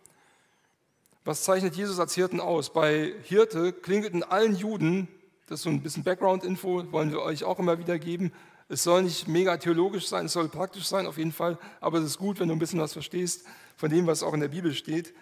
[1.25, 2.73] Was zeichnet Jesus als Hirten aus?
[2.73, 5.07] Bei Hirte klingelt in allen Juden,
[5.45, 8.31] das ist so ein bisschen Background-Info, wollen wir euch auch immer wieder geben,
[8.69, 12.05] es soll nicht mega theologisch sein, es soll praktisch sein auf jeden Fall, aber es
[12.05, 13.45] ist gut, wenn du ein bisschen was verstehst
[13.77, 15.13] von dem, was auch in der Bibel steht.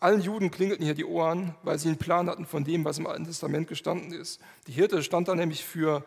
[0.00, 3.06] Allen Juden klingelten hier die Ohren, weil sie einen Plan hatten von dem, was im
[3.06, 4.40] Alten Testament gestanden ist.
[4.66, 6.04] Die Hirte stand da nämlich für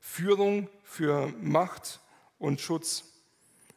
[0.00, 2.00] Führung, für Macht
[2.38, 3.04] und Schutz.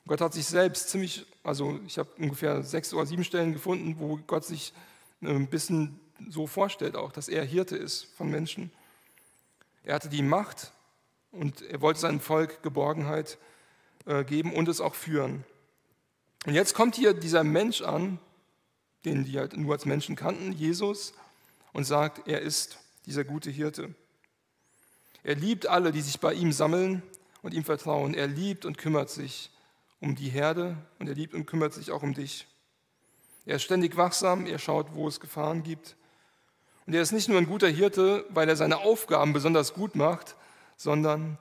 [0.07, 4.19] Gott hat sich selbst ziemlich, also ich habe ungefähr sechs oder sieben Stellen gefunden, wo
[4.27, 4.71] Gott sich
[5.21, 8.71] äh, ein bisschen so vorstellt auch, dass er Hirte ist von Menschen.
[9.83, 10.71] Er hatte die Macht,
[11.35, 13.37] und er wollte seinem Volk Geborgenheit
[14.05, 15.43] äh, geben und es auch führen.
[16.45, 18.19] Und jetzt kommt hier dieser Mensch an,
[19.03, 21.13] den die halt nur als Menschen kannten, Jesus,
[21.73, 23.93] und sagt, er ist dieser gute Hirte.
[25.23, 27.01] Er liebt alle, die sich bei ihm sammeln
[27.41, 28.13] und ihm vertrauen.
[28.13, 29.51] Er liebt und kümmert sich
[29.99, 32.47] um die Herde und er liebt und kümmert sich auch um dich.
[33.45, 35.95] Er ist ständig wachsam, er schaut, wo es Gefahren gibt.
[36.85, 40.35] Und er ist nicht nur ein guter Hirte, weil er seine Aufgaben besonders gut macht,
[40.77, 41.37] sondern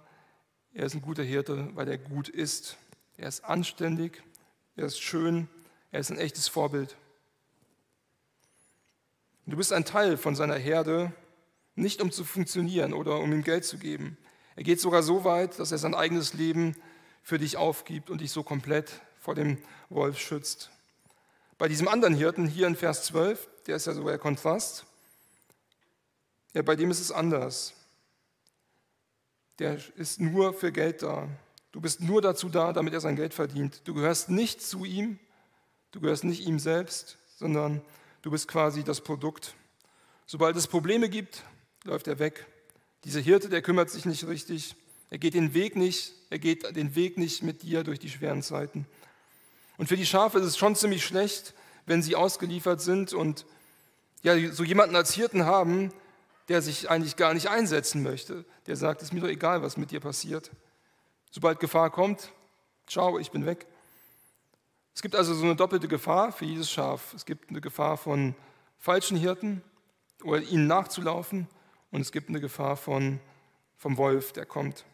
[0.72, 2.76] er ist ein guter Hirte, weil er gut ist.
[3.16, 4.22] Er ist anständig,
[4.76, 5.48] er ist schön,
[5.92, 6.96] er ist ein echtes Vorbild.
[9.46, 11.12] Du bist ein Teil von seiner Herde,
[11.74, 14.16] nicht um zu funktionieren oder um ihm Geld zu geben.
[14.56, 16.76] Er geht sogar so weit, dass er sein eigenes Leben
[17.22, 19.58] für dich aufgibt und dich so komplett vor dem
[19.90, 20.70] Wolf schützt.
[21.58, 24.86] Bei diesem anderen Hirten hier in Vers 12, der ist ja so der Kontrast,
[26.52, 27.74] ja, bei dem ist es anders
[29.58, 31.28] der ist nur für Geld da.
[31.72, 33.82] Du bist nur dazu da, damit er sein Geld verdient.
[33.84, 35.18] Du gehörst nicht zu ihm,
[35.90, 37.82] du gehörst nicht ihm selbst, sondern
[38.22, 39.54] du bist quasi das Produkt.
[40.26, 41.42] Sobald es Probleme gibt,
[41.84, 42.46] läuft er weg.
[43.04, 44.76] Dieser Hirte, der kümmert sich nicht richtig.
[45.10, 48.42] Er geht den Weg nicht, er geht den Weg nicht mit dir durch die schweren
[48.42, 48.86] Zeiten.
[49.76, 51.54] Und für die Schafe ist es schon ziemlich schlecht,
[51.86, 53.44] wenn sie ausgeliefert sind und
[54.22, 55.92] ja, so jemanden als Hirten haben,
[56.48, 59.76] der sich eigentlich gar nicht einsetzen möchte, der sagt, es ist mir doch egal, was
[59.76, 60.50] mit dir passiert.
[61.30, 62.30] Sobald Gefahr kommt,
[62.86, 63.66] ciao, ich bin weg.
[64.94, 67.14] Es gibt also so eine doppelte Gefahr für jedes Schaf.
[67.14, 68.34] Es gibt eine Gefahr von
[68.78, 69.62] falschen Hirten
[70.22, 71.48] oder ihnen nachzulaufen
[71.90, 73.18] und es gibt eine Gefahr von,
[73.76, 74.84] vom Wolf, der kommt.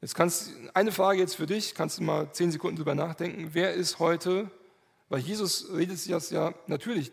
[0.00, 3.50] Jetzt kannst eine Frage jetzt für dich, kannst du mal zehn Sekunden drüber nachdenken.
[3.52, 4.50] Wer ist heute,
[5.08, 7.12] weil Jesus redet sich das ja natürlich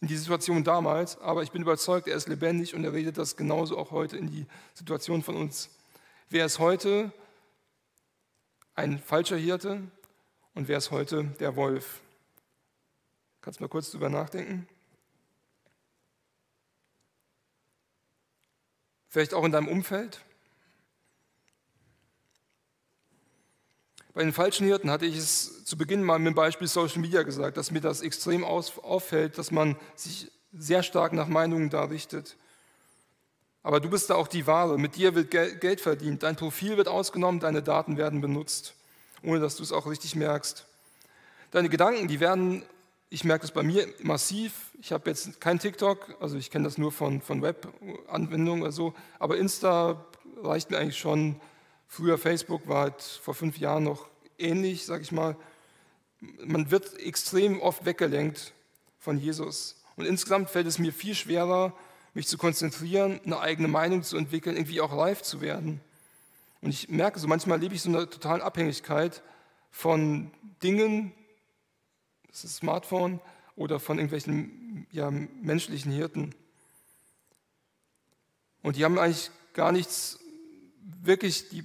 [0.00, 3.36] in die Situation damals, aber ich bin überzeugt, er ist lebendig und er redet das
[3.36, 5.70] genauso auch heute in die Situation von uns.
[6.28, 7.12] Wer ist heute
[8.74, 9.82] ein falscher Hirte
[10.54, 12.00] und wer ist heute der Wolf?
[13.40, 14.68] Kannst du mal kurz drüber nachdenken?
[19.08, 20.25] Vielleicht auch in deinem Umfeld?
[24.16, 27.22] Bei den falschen Hirten hatte ich es zu Beginn mal mit dem Beispiel Social Media
[27.22, 32.38] gesagt, dass mir das extrem auffällt, dass man sich sehr stark nach Meinungen da richtet.
[33.62, 34.78] Aber du bist da auch die Ware.
[34.78, 36.22] Mit dir wird Geld verdient.
[36.22, 38.72] Dein Profil wird ausgenommen, deine Daten werden benutzt,
[39.22, 40.64] ohne dass du es auch richtig merkst.
[41.50, 42.62] Deine Gedanken, die werden,
[43.10, 44.70] ich merke das bei mir massiv.
[44.80, 48.94] Ich habe jetzt kein TikTok, also ich kenne das nur von, von Web-Anwendungen oder so,
[49.18, 50.06] aber Insta
[50.42, 51.38] reicht mir eigentlich schon
[51.86, 55.36] Früher Facebook war halt vor fünf Jahren noch ähnlich, sag ich mal.
[56.20, 58.52] Man wird extrem oft weggelenkt
[58.98, 59.82] von Jesus.
[59.96, 61.72] Und insgesamt fällt es mir viel schwerer,
[62.14, 65.80] mich zu konzentrieren, eine eigene Meinung zu entwickeln, irgendwie auch live zu werden.
[66.60, 69.22] Und ich merke so, manchmal lebe ich so eine totale Abhängigkeit
[69.70, 70.30] von
[70.62, 71.12] Dingen,
[72.28, 73.20] das ist Smartphone,
[73.54, 76.34] oder von irgendwelchen ja, menschlichen Hirten.
[78.62, 80.18] Und die haben eigentlich gar nichts
[81.02, 81.64] wirklich, die,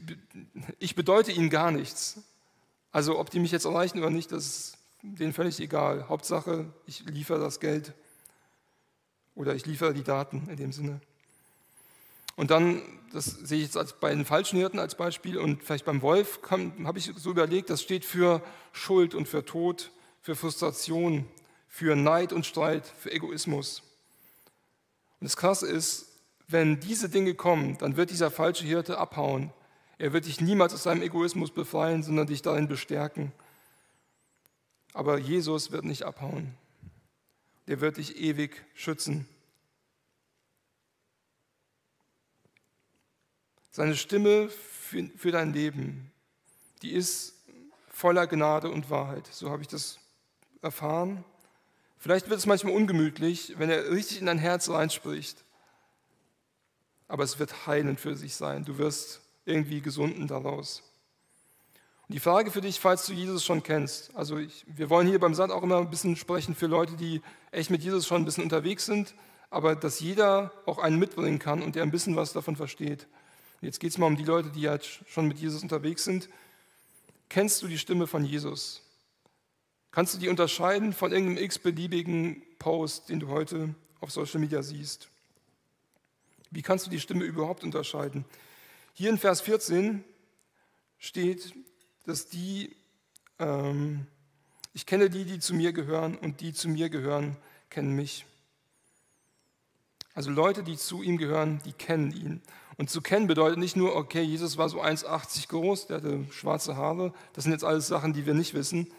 [0.79, 2.19] ich bedeute ihnen gar nichts.
[2.91, 6.07] Also ob die mich jetzt erreichen oder nicht, das ist denen völlig egal.
[6.10, 7.93] Hauptsache, ich liefere das Geld.
[9.36, 10.99] Oder ich liefere die Daten in dem Sinne.
[12.36, 12.81] Und dann,
[13.13, 16.39] das sehe ich jetzt als bei den falschen Hirten als Beispiel und vielleicht beim Wolf
[16.49, 21.27] habe ich so überlegt, das steht für Schuld und für Tod, für Frustration,
[21.67, 23.84] für Neid und Streit, für Egoismus.
[25.19, 26.11] Und das Krasse ist,
[26.52, 29.54] wenn diese Dinge kommen, dann wird dieser falsche Hirte abhauen.
[29.98, 33.32] Er wird dich niemals aus seinem Egoismus befreien, sondern dich darin bestärken.
[34.94, 36.56] Aber Jesus wird nicht abhauen.
[37.68, 39.28] Der wird dich ewig schützen.
[43.70, 46.12] Seine Stimme für, für dein Leben,
[46.82, 47.36] die ist
[47.90, 49.28] voller Gnade und Wahrheit.
[49.28, 50.00] So habe ich das
[50.62, 51.24] erfahren.
[51.98, 55.46] Vielleicht wird es manchmal ungemütlich, wenn er richtig in dein Herz reinspricht.
[57.12, 58.63] Aber es wird heilend für sich sein.
[58.63, 60.82] Du wirst irgendwie gesunden daraus.
[62.08, 65.19] Und die Frage für dich, falls du Jesus schon kennst, also ich, wir wollen hier
[65.19, 67.21] beim Sand auch immer ein bisschen sprechen für Leute, die
[67.52, 69.13] echt mit Jesus schon ein bisschen unterwegs sind,
[69.50, 73.08] aber dass jeder auch einen mitbringen kann und der ein bisschen was davon versteht.
[73.60, 76.30] Jetzt geht es mal um die Leute, die halt schon mit Jesus unterwegs sind.
[77.28, 78.84] Kennst du die Stimme von Jesus?
[79.91, 85.11] Kannst du die unterscheiden von irgendeinem x-beliebigen Post, den du heute auf Social Media siehst?
[86.52, 88.26] Wie kannst du die Stimme überhaupt unterscheiden?
[88.94, 90.04] Hier in Vers 14
[91.00, 91.56] steht,
[92.06, 92.76] dass die,
[93.40, 94.06] ähm,
[94.74, 97.38] ich kenne die, die zu mir gehören und die zu mir gehören,
[97.70, 98.26] kennen mich.
[100.14, 102.42] Also Leute, die zu ihm gehören, die kennen ihn.
[102.78, 106.76] Und zu kennen bedeutet nicht nur, okay, Jesus war so 1,80 groß, der hatte schwarze
[106.76, 107.14] Haare.
[107.32, 108.92] Das sind jetzt alles Sachen, die wir nicht wissen.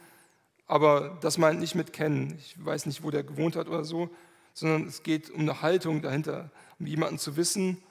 [0.66, 2.38] Aber das meint nicht mit kennen.
[2.38, 4.08] Ich weiß nicht, wo der gewohnt hat oder so,
[4.54, 6.50] sondern es geht um eine Haltung dahinter,
[6.82, 7.82] um jemanden zu wissen.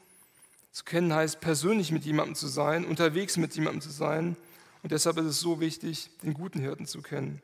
[0.71, 4.38] Zu kennen heißt, persönlich mit jemandem zu sein, unterwegs mit jemandem zu sein.
[4.84, 7.41] Und deshalb ist es so wichtig, den guten Hirten zu kennen.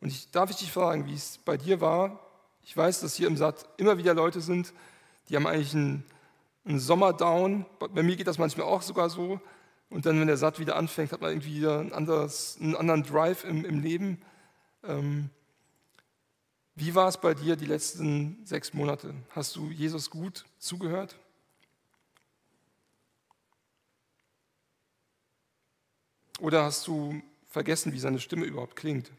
[0.00, 2.20] Und ich, darf ich dich fragen, wie es bei dir war?
[2.64, 4.72] Ich weiß, dass hier im Satt immer wieder Leute sind,
[5.28, 6.04] die haben eigentlich einen
[6.66, 7.64] ein Sommerdown.
[7.78, 9.40] Bei mir geht das manchmal auch sogar so.
[9.88, 13.04] Und dann, wenn der Satt wieder anfängt, hat man irgendwie wieder ein anderes, einen anderen
[13.04, 14.20] Drive im, im Leben.
[14.82, 15.30] Ähm,
[16.76, 19.14] wie war es bei dir die letzten sechs Monate?
[19.30, 21.18] Hast du Jesus gut zugehört?
[26.38, 29.10] Oder hast du vergessen, wie seine Stimme überhaupt klingt?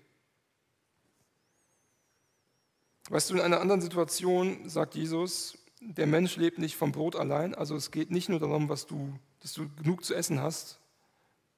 [3.10, 7.56] Weißt du, in einer anderen Situation sagt Jesus, der Mensch lebt nicht vom Brot allein.
[7.56, 10.80] Also es geht nicht nur darum, was du, dass du genug zu essen hast.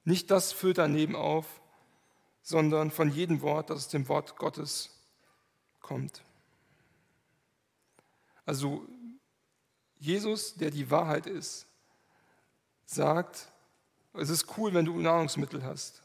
[0.04, 1.60] Nicht das füllt dein Leben auf,
[2.40, 4.96] sondern von jedem Wort, das aus dem Wort Gottes
[5.80, 6.22] kommt.
[8.44, 8.86] Also
[9.98, 11.66] Jesus, der die Wahrheit ist,
[12.86, 13.52] sagt,
[14.14, 16.02] es ist cool, wenn du Nahrungsmittel hast,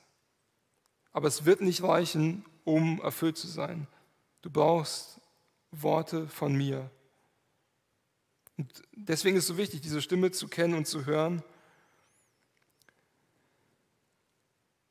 [1.12, 3.88] aber es wird nicht reichen, um erfüllt zu sein.
[4.42, 5.22] Du brauchst
[5.72, 6.90] Worte von mir.
[8.58, 11.44] Und deswegen ist es so wichtig, diese Stimme zu kennen und zu hören.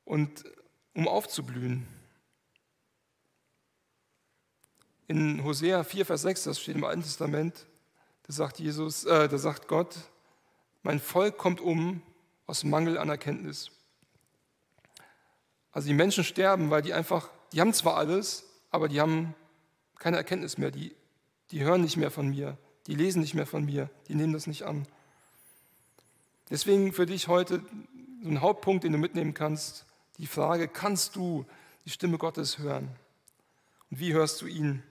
[0.04, 0.44] Und
[0.94, 1.86] um aufzublühen.
[5.06, 7.66] In Hosea 4, Vers 6, das steht im Alten Testament,
[8.26, 9.96] da sagt Jesus, äh, da sagt Gott,
[10.82, 12.00] mein Volk kommt um
[12.46, 13.70] aus Mangel an Erkenntnis.
[15.72, 19.34] Also die Menschen sterben, weil die einfach, die haben zwar alles, aber die haben
[19.98, 20.94] keine Erkenntnis mehr, die,
[21.50, 22.56] die hören nicht mehr von mir.
[22.86, 24.86] Die lesen nicht mehr von mir, die nehmen das nicht an.
[26.50, 27.62] Deswegen für dich heute
[28.22, 29.86] so ein Hauptpunkt, den du mitnehmen kannst,
[30.18, 31.46] die Frage, kannst du
[31.84, 32.88] die Stimme Gottes hören?
[33.90, 34.82] Und wie hörst du ihn?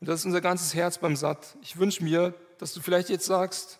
[0.00, 1.56] Und das ist unser ganzes Herz beim Satt.
[1.62, 3.78] Ich wünsche mir, dass du vielleicht jetzt sagst,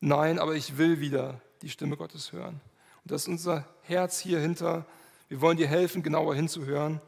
[0.00, 2.60] nein, aber ich will wieder die Stimme Gottes hören.
[3.04, 4.86] Und das ist unser Herz hier hinter.
[5.28, 7.00] Wir wollen dir helfen, genauer hinzuhören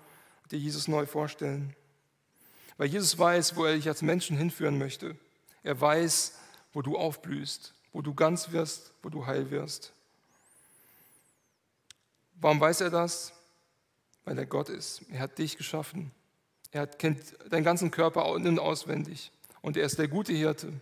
[0.42, 1.74] und dir Jesus neu vorstellen.
[2.76, 5.16] Weil Jesus weiß, wo er dich als Menschen hinführen möchte.
[5.62, 6.38] Er weiß,
[6.72, 9.92] wo du aufblühst, wo du ganz wirst, wo du heil wirst.
[12.40, 13.32] Warum weiß er das?
[14.24, 15.02] Weil er Gott ist.
[15.10, 16.10] Er hat dich geschaffen.
[16.72, 19.32] Er kennt deinen ganzen Körper in- und auswendig.
[19.60, 20.72] Und er ist der gute Hirte.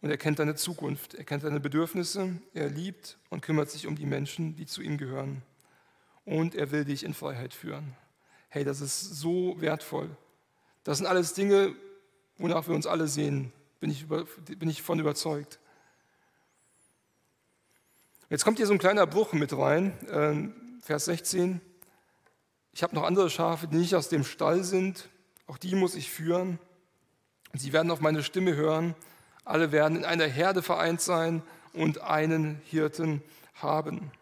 [0.00, 1.14] Und er kennt deine Zukunft.
[1.14, 2.40] Er kennt deine Bedürfnisse.
[2.54, 5.42] Er liebt und kümmert sich um die Menschen, die zu ihm gehören.
[6.24, 7.96] Und er will dich in Freiheit führen.
[8.48, 10.10] Hey, das ist so wertvoll.
[10.84, 11.74] Das sind alles Dinge,
[12.36, 15.58] wonach wir uns alle sehen, bin ich, über, bin ich von überzeugt.
[18.30, 21.60] Jetzt kommt hier so ein kleiner Bruch mit rein, äh, Vers 16.
[22.78, 25.08] Ich habe noch andere Schafe, die nicht aus dem Stall sind,
[25.48, 26.60] auch die muss ich führen.
[27.52, 28.94] Sie werden auf meine Stimme hören,
[29.44, 33.20] alle werden in einer Herde vereint sein und einen Hirten
[33.54, 34.12] haben.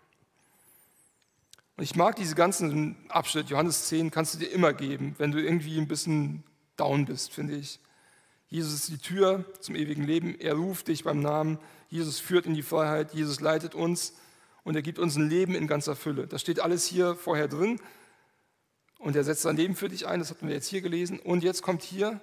[1.77, 5.43] Und ich mag diese ganzen Abschnitte, Johannes 10 kannst du dir immer geben, wenn du
[5.43, 6.43] irgendwie ein bisschen
[6.79, 7.79] down bist, finde ich.
[8.49, 10.35] Jesus ist die Tür zum ewigen Leben.
[10.41, 11.59] Er ruft dich beim Namen.
[11.91, 13.13] Jesus führt in die Freiheit.
[13.13, 14.15] Jesus leitet uns
[14.65, 16.27] und er gibt uns ein Leben in ganzer Fülle.
[16.27, 17.79] Das steht alles hier vorher drin.
[18.99, 20.21] Und er setzt sein Leben für dich ein.
[20.21, 21.19] Das hatten wir jetzt hier gelesen.
[21.19, 22.21] Und jetzt kommt hier,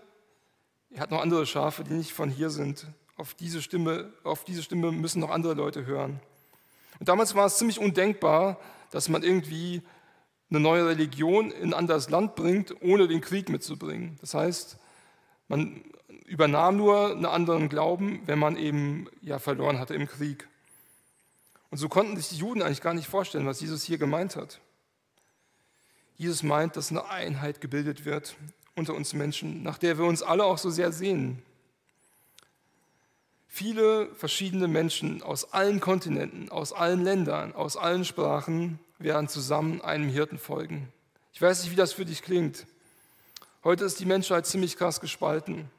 [0.91, 2.87] er hat noch andere Schafe, die nicht von hier sind.
[3.15, 6.19] Auf diese Stimme, auf diese Stimme müssen noch andere Leute hören.
[6.99, 8.59] Und damals war es ziemlich undenkbar,
[8.91, 9.81] dass man irgendwie
[10.49, 14.17] eine neue Religion in ein anderes Land bringt, ohne den Krieg mitzubringen.
[14.21, 14.77] Das heißt,
[15.47, 15.83] man
[16.25, 20.47] übernahm nur einen anderen Glauben, wenn man eben ja verloren hatte im Krieg.
[21.69, 24.59] Und so konnten sich die Juden eigentlich gar nicht vorstellen, was Jesus hier gemeint hat.
[26.17, 28.35] Jesus meint, dass eine Einheit gebildet wird
[28.75, 31.41] unter uns Menschen, nach der wir uns alle auch so sehr sehen.
[33.47, 40.09] Viele verschiedene Menschen aus allen Kontinenten, aus allen Ländern, aus allen Sprachen werden zusammen einem
[40.09, 40.91] Hirten folgen.
[41.33, 42.65] Ich weiß nicht, wie das für dich klingt.
[43.63, 45.69] Heute ist die Menschheit ziemlich krass gespalten.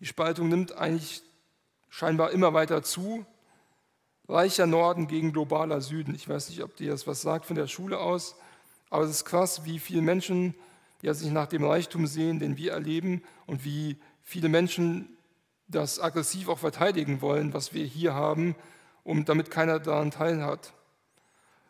[0.00, 1.22] Die Spaltung nimmt eigentlich
[1.88, 3.24] scheinbar immer weiter zu.
[4.28, 6.14] Reicher Norden gegen globaler Süden.
[6.14, 8.34] Ich weiß nicht, ob dir das was sagt von der Schule aus,
[8.90, 10.54] aber es ist krass, wie viele Menschen
[11.02, 15.16] ja, sich nach dem Reichtum sehen, den wir erleben und wie viele Menschen
[15.68, 18.54] das aggressiv auch verteidigen wollen, was wir hier haben,
[19.04, 20.72] um damit keiner daran teilhat.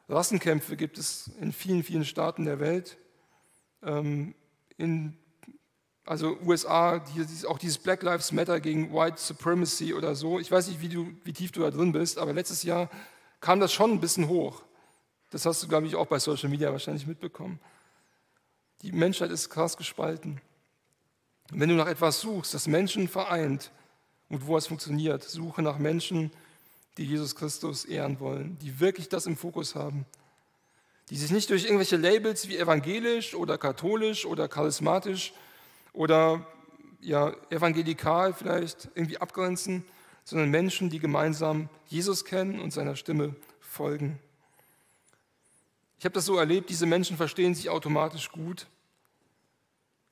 [0.09, 2.97] Rassenkämpfe gibt es in vielen, vielen Staaten der Welt.
[3.83, 4.35] Ähm,
[4.77, 5.17] in,
[6.05, 7.03] also USA,
[7.49, 10.39] auch dieses Black Lives Matter gegen White Supremacy oder so.
[10.39, 12.89] Ich weiß nicht, wie, du, wie tief du da drin bist, aber letztes Jahr
[13.41, 14.63] kam das schon ein bisschen hoch.
[15.37, 17.61] Das hast du, glaube ich, auch bei Social Media wahrscheinlich mitbekommen.
[18.81, 20.41] Die Menschheit ist krass gespalten.
[21.51, 23.71] wenn du nach etwas suchst, das Menschen vereint,
[24.31, 25.23] und wo es funktioniert.
[25.25, 26.31] Suche nach Menschen,
[26.97, 30.07] die Jesus Christus ehren wollen, die wirklich das im Fokus haben,
[31.11, 35.35] die sich nicht durch irgendwelche Labels wie evangelisch oder katholisch oder charismatisch
[35.93, 36.47] oder
[37.03, 39.85] ja, evangelikal vielleicht irgendwie abgrenzen,
[40.25, 44.19] sondern Menschen, die gemeinsam Jesus kennen und seiner Stimme folgen.
[45.99, 48.67] Ich habe das so erlebt, diese Menschen verstehen sich automatisch gut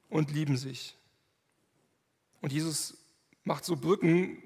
[0.09, 0.97] und lieben sich.
[2.41, 2.97] Und Jesus
[3.45, 4.43] macht so Brücken,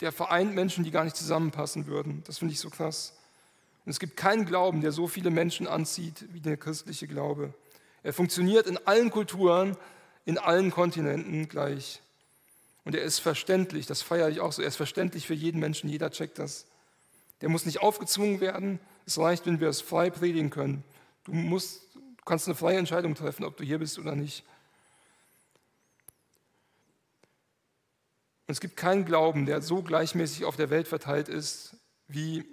[0.00, 2.22] der vereint Menschen, die gar nicht zusammenpassen würden.
[2.26, 3.16] Das finde ich so krass.
[3.84, 7.54] Und es gibt keinen Glauben, der so viele Menschen anzieht wie der christliche Glaube.
[8.02, 9.76] Er funktioniert in allen Kulturen,
[10.24, 12.02] in allen Kontinenten gleich.
[12.84, 15.88] Und er ist verständlich, das feiere ich auch so, er ist verständlich für jeden Menschen,
[15.88, 16.66] jeder checkt das.
[17.42, 20.84] Der muss nicht aufgezwungen werden, es reicht, wenn wir es frei predigen können.
[21.24, 24.44] Du, musst, du kannst eine freie Entscheidung treffen, ob du hier bist oder nicht.
[28.46, 31.76] Und es gibt keinen Glauben, der so gleichmäßig auf der Welt verteilt ist
[32.06, 32.44] wie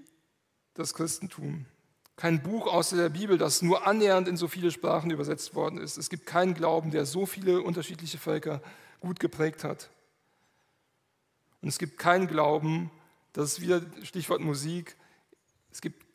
[0.73, 1.65] das Christentum.
[2.15, 5.97] Kein Buch außer der Bibel, das nur annähernd in so viele Sprachen übersetzt worden ist.
[5.97, 8.61] Es gibt keinen Glauben, der so viele unterschiedliche Völker
[8.99, 9.89] gut geprägt hat.
[11.61, 12.91] Und es gibt keinen Glauben,
[13.33, 14.95] das ist wieder Stichwort Musik,
[15.71, 16.05] es gibt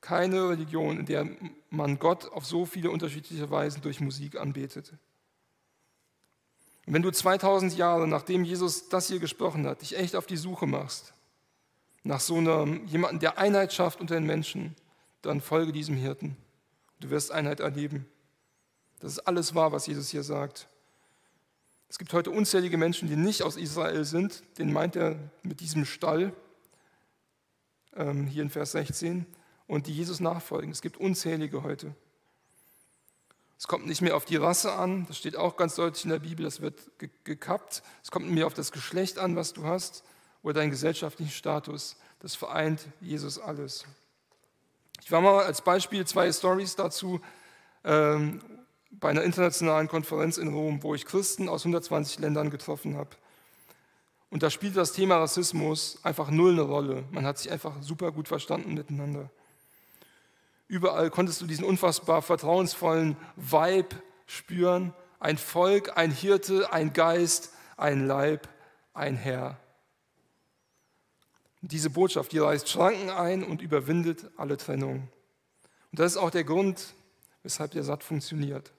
[0.00, 1.28] keine Religion, in der
[1.68, 4.92] man Gott auf so viele unterschiedliche Weisen durch Musik anbetet.
[6.86, 10.36] Und wenn du 2000 Jahre, nachdem Jesus das hier gesprochen hat, dich echt auf die
[10.36, 11.12] Suche machst,
[12.02, 14.74] nach so einem jemanden, der Einheit schafft unter den Menschen,
[15.22, 16.36] dann folge diesem Hirten.
[17.00, 18.06] Du wirst Einheit erleben.
[19.00, 20.68] Das ist alles wahr, was Jesus hier sagt.
[21.90, 25.84] Es gibt heute unzählige Menschen, die nicht aus Israel sind, den meint er mit diesem
[25.84, 26.32] Stall,
[27.96, 29.26] ähm, hier in Vers 16,
[29.66, 30.70] und die Jesus nachfolgen.
[30.70, 31.92] Es gibt unzählige heute.
[33.58, 36.20] Es kommt nicht mehr auf die Rasse an, das steht auch ganz deutlich in der
[36.20, 36.80] Bibel, das wird
[37.24, 37.82] gekappt.
[38.04, 40.04] Es kommt mehr auf das Geschlecht an, was du hast,
[40.44, 41.96] oder deinen gesellschaftlichen Status.
[42.20, 43.84] Das vereint Jesus alles.
[45.02, 47.20] Ich war mal als Beispiel zwei Stories dazu
[47.82, 48.40] ähm,
[48.90, 53.10] bei einer internationalen Konferenz in Rom, wo ich Christen aus 120 Ländern getroffen habe.
[54.30, 57.04] Und da spielte das Thema Rassismus einfach null eine Rolle.
[57.10, 59.30] Man hat sich einfach super gut verstanden miteinander.
[60.68, 64.94] Überall konntest du diesen unfassbar vertrauensvollen Vibe spüren.
[65.18, 68.48] Ein Volk, ein Hirte, ein Geist, ein Leib,
[68.94, 69.58] ein Herr.
[71.60, 75.08] Diese Botschaft, die reißt Schranken ein und überwindet alle Trennung.
[75.90, 76.94] Und das ist auch der Grund,
[77.42, 78.72] weshalb der Satt funktioniert.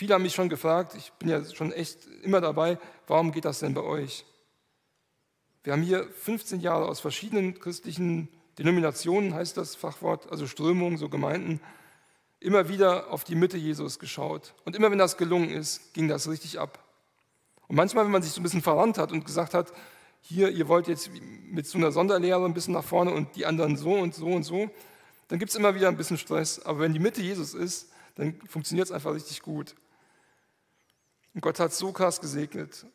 [0.00, 3.58] Viele haben mich schon gefragt, ich bin ja schon echt immer dabei, warum geht das
[3.58, 4.24] denn bei euch?
[5.62, 11.10] Wir haben hier 15 Jahre aus verschiedenen christlichen Denominationen heißt das Fachwort, also Strömungen, so
[11.10, 11.60] Gemeinden,
[12.38, 14.54] immer wieder auf die Mitte Jesus geschaut.
[14.64, 16.82] Und immer wenn das gelungen ist, ging das richtig ab.
[17.68, 19.70] Und manchmal, wenn man sich so ein bisschen verrannt hat und gesagt hat,
[20.22, 21.10] hier, ihr wollt jetzt
[21.50, 24.44] mit so einer Sonderlehre ein bisschen nach vorne und die anderen so und so und
[24.44, 24.70] so,
[25.28, 26.58] dann gibt es immer wieder ein bisschen Stress.
[26.60, 29.74] Aber wenn die Mitte Jesus ist, dann funktioniert es einfach richtig gut.
[31.34, 32.86] Und Gott hat so krass gesegnet.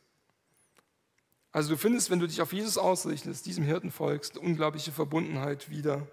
[1.52, 6.06] Also du findest, wenn du dich auf Jesus ausrichtest, diesem Hirten folgst, unglaubliche Verbundenheit wieder.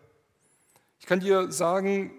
[1.01, 2.13] Ich kann dir sagen,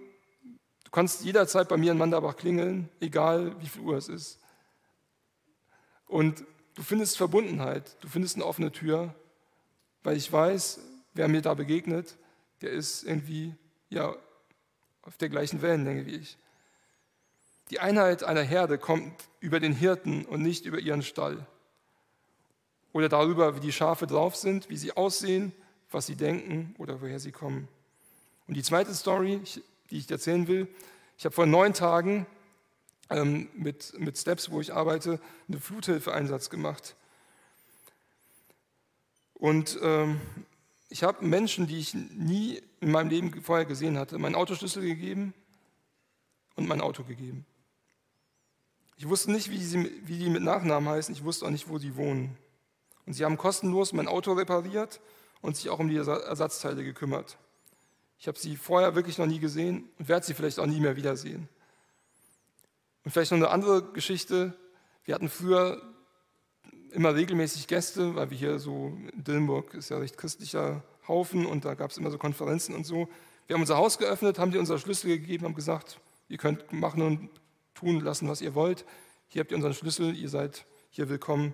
[0.83, 4.39] du kannst jederzeit bei mir in Mandabach klingeln, egal wie viel Uhr es ist.
[6.05, 6.43] Und
[6.75, 9.15] du findest Verbundenheit, du findest eine offene Tür,
[10.03, 10.79] weil ich weiß,
[11.13, 12.17] wer mir da begegnet,
[12.61, 13.55] der ist irgendwie
[13.89, 14.15] ja,
[15.01, 16.37] auf der gleichen Wellenlänge wie ich.
[17.69, 21.45] Die Einheit einer Herde kommt über den Hirten und nicht über ihren Stall.
[22.91, 25.51] Oder darüber, wie die Schafe drauf sind, wie sie aussehen,
[25.89, 27.67] was sie denken oder woher sie kommen.
[28.47, 29.41] Und die zweite Story,
[29.89, 30.67] die ich erzählen will,
[31.17, 32.25] ich habe vor neun Tagen
[33.09, 36.95] ähm, mit, mit Steps, wo ich arbeite, einen Fluthilfeeinsatz gemacht.
[39.33, 40.21] Und ähm,
[40.89, 45.33] ich habe Menschen, die ich nie in meinem Leben vorher gesehen hatte, meinen Autoschlüssel gegeben
[46.55, 47.45] und mein Auto gegeben.
[48.97, 51.77] Ich wusste nicht, wie, sie, wie die mit Nachnamen heißen, ich wusste auch nicht, wo
[51.77, 52.37] sie wohnen.
[53.05, 55.01] Und sie haben kostenlos mein Auto repariert
[55.41, 57.37] und sich auch um die Ersatzteile gekümmert.
[58.17, 60.95] Ich habe sie vorher wirklich noch nie gesehen und werde sie vielleicht auch nie mehr
[60.95, 61.49] wiedersehen.
[63.03, 64.53] Und vielleicht noch eine andere Geschichte.
[65.03, 65.81] Wir hatten früher
[66.91, 71.73] immer regelmäßig Gäste, weil wir hier so Dillenburg ist ja recht christlicher Haufen und da
[71.73, 73.09] gab es immer so Konferenzen und so.
[73.47, 77.01] Wir haben unser Haus geöffnet, haben dir unsere Schlüssel gegeben, haben gesagt, ihr könnt machen
[77.01, 77.29] und
[77.73, 78.85] tun lassen, was ihr wollt.
[79.27, 81.53] Hier habt ihr unseren Schlüssel, ihr seid hier willkommen.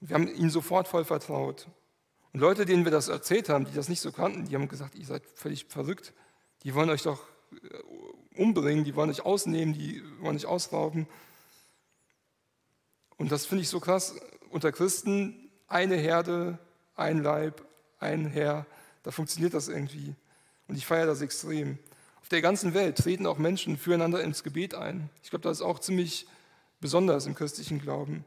[0.00, 1.68] Wir haben ihnen sofort voll vertraut.
[2.32, 4.94] Und Leute, denen wir das erzählt haben, die das nicht so kannten, die haben gesagt,
[4.94, 6.12] ihr seid völlig verrückt.
[6.62, 7.22] Die wollen euch doch
[7.52, 11.06] äh, umbringen, die wollen euch ausnehmen, die wollen euch ausrauben.
[13.16, 14.14] Und das finde ich so krass.
[14.50, 16.58] Unter Christen eine Herde,
[16.94, 17.64] ein Leib,
[17.98, 18.66] ein Herr.
[19.02, 20.14] Da funktioniert das irgendwie.
[20.68, 21.78] Und ich feiere das extrem.
[22.26, 25.10] Auf der ganzen Welt treten auch Menschen füreinander ins Gebet ein.
[25.22, 26.26] Ich glaube, das ist auch ziemlich
[26.80, 28.24] besonders im christlichen Glauben.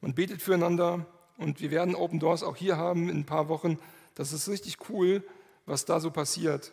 [0.00, 1.04] Man betet füreinander
[1.36, 3.78] und wir werden Open Doors auch hier haben in ein paar Wochen.
[4.14, 5.22] Das ist richtig cool,
[5.66, 6.72] was da so passiert.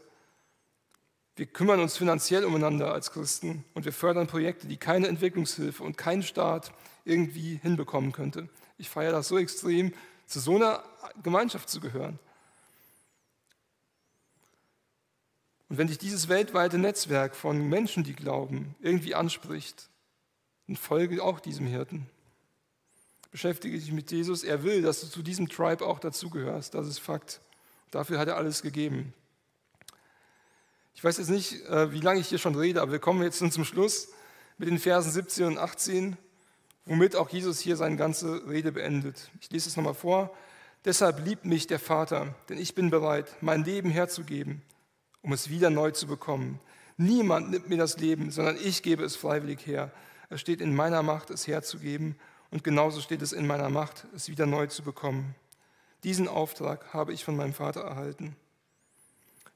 [1.36, 5.98] Wir kümmern uns finanziell umeinander als Christen und wir fördern Projekte, die keine Entwicklungshilfe und
[5.98, 6.72] kein Staat
[7.04, 8.48] irgendwie hinbekommen könnte.
[8.78, 9.94] Ich feiere das so extrem,
[10.26, 10.82] zu so einer
[11.22, 12.18] Gemeinschaft zu gehören.
[15.72, 19.88] Und wenn dich dieses weltweite Netzwerk von Menschen, die glauben, irgendwie anspricht,
[20.68, 22.10] dann folge auch diesem Hirten.
[23.32, 24.44] Beschäftige dich mit Jesus.
[24.44, 26.74] Er will, dass du zu diesem Tribe auch dazugehörst.
[26.74, 27.40] Das ist Fakt.
[27.90, 29.14] Dafür hat er alles gegeben.
[30.94, 33.38] Ich weiß jetzt nicht, äh, wie lange ich hier schon rede, aber wir kommen jetzt
[33.38, 34.10] zum Schluss
[34.58, 36.18] mit den Versen 17 und 18
[36.86, 39.30] womit auch Jesus hier seine ganze Rede beendet.
[39.40, 40.36] Ich lese es nochmal vor.
[40.84, 44.64] Deshalb liebt mich der Vater, denn ich bin bereit, mein Leben herzugeben,
[45.22, 46.60] um es wieder neu zu bekommen.
[46.98, 49.92] Niemand nimmt mir das Leben, sondern ich gebe es freiwillig her.
[50.30, 52.16] Es steht in meiner Macht, es herzugeben,
[52.52, 55.36] und genauso steht es in meiner Macht, es wieder neu zu bekommen.
[56.04, 58.36] Diesen Auftrag habe ich von meinem Vater erhalten.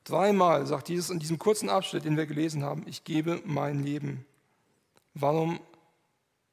[0.06, 4.26] Dreimal sagt Jesus in diesem kurzen Abschnitt, den wir gelesen haben, ich gebe mein Leben.
[5.14, 5.60] Warum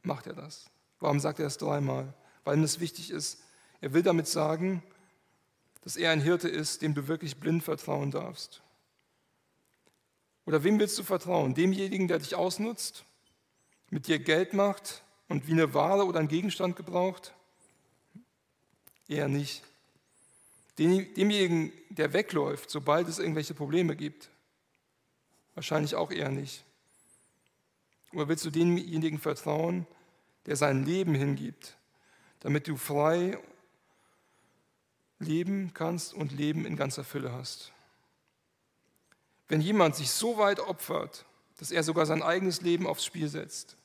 [0.03, 0.71] macht er das?
[1.01, 2.15] Warum sagt er es dreimal?
[2.45, 3.43] Weil ihm das wichtig ist.
[3.81, 4.83] Er will damit sagen,
[5.83, 8.63] dass er ein Hirte ist, dem du wirklich blind vertrauen darfst.
[10.45, 11.55] Oder wem willst du vertrauen?
[11.55, 13.05] Demjenigen, der dich ausnutzt,
[13.91, 17.35] mit dir Geld macht und wie eine Ware oder ein Gegenstand gebraucht?
[19.09, 19.63] Eher nicht.
[20.79, 24.31] Demjenigen, der wegläuft, sobald es irgendwelche Probleme gibt?
[25.55, 26.65] Wahrscheinlich auch eher nicht.
[28.13, 29.87] Oder willst du demjenigen vertrauen,
[30.47, 31.77] der sein Leben hingibt,
[32.41, 33.39] damit du frei
[35.19, 37.73] leben kannst und Leben in ganzer Fülle hast?
[39.49, 41.25] Wenn jemand sich so weit opfert,
[41.59, 43.77] dass er sogar sein eigenes Leben aufs Spiel setzt,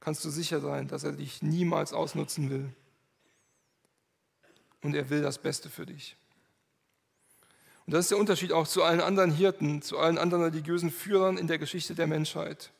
[0.00, 2.72] kannst du sicher sein, dass er dich niemals ausnutzen will.
[4.82, 6.16] Und er will das Beste für dich.
[7.86, 11.36] Und das ist der Unterschied auch zu allen anderen Hirten, zu allen anderen religiösen Führern
[11.36, 12.70] in der Geschichte der Menschheit.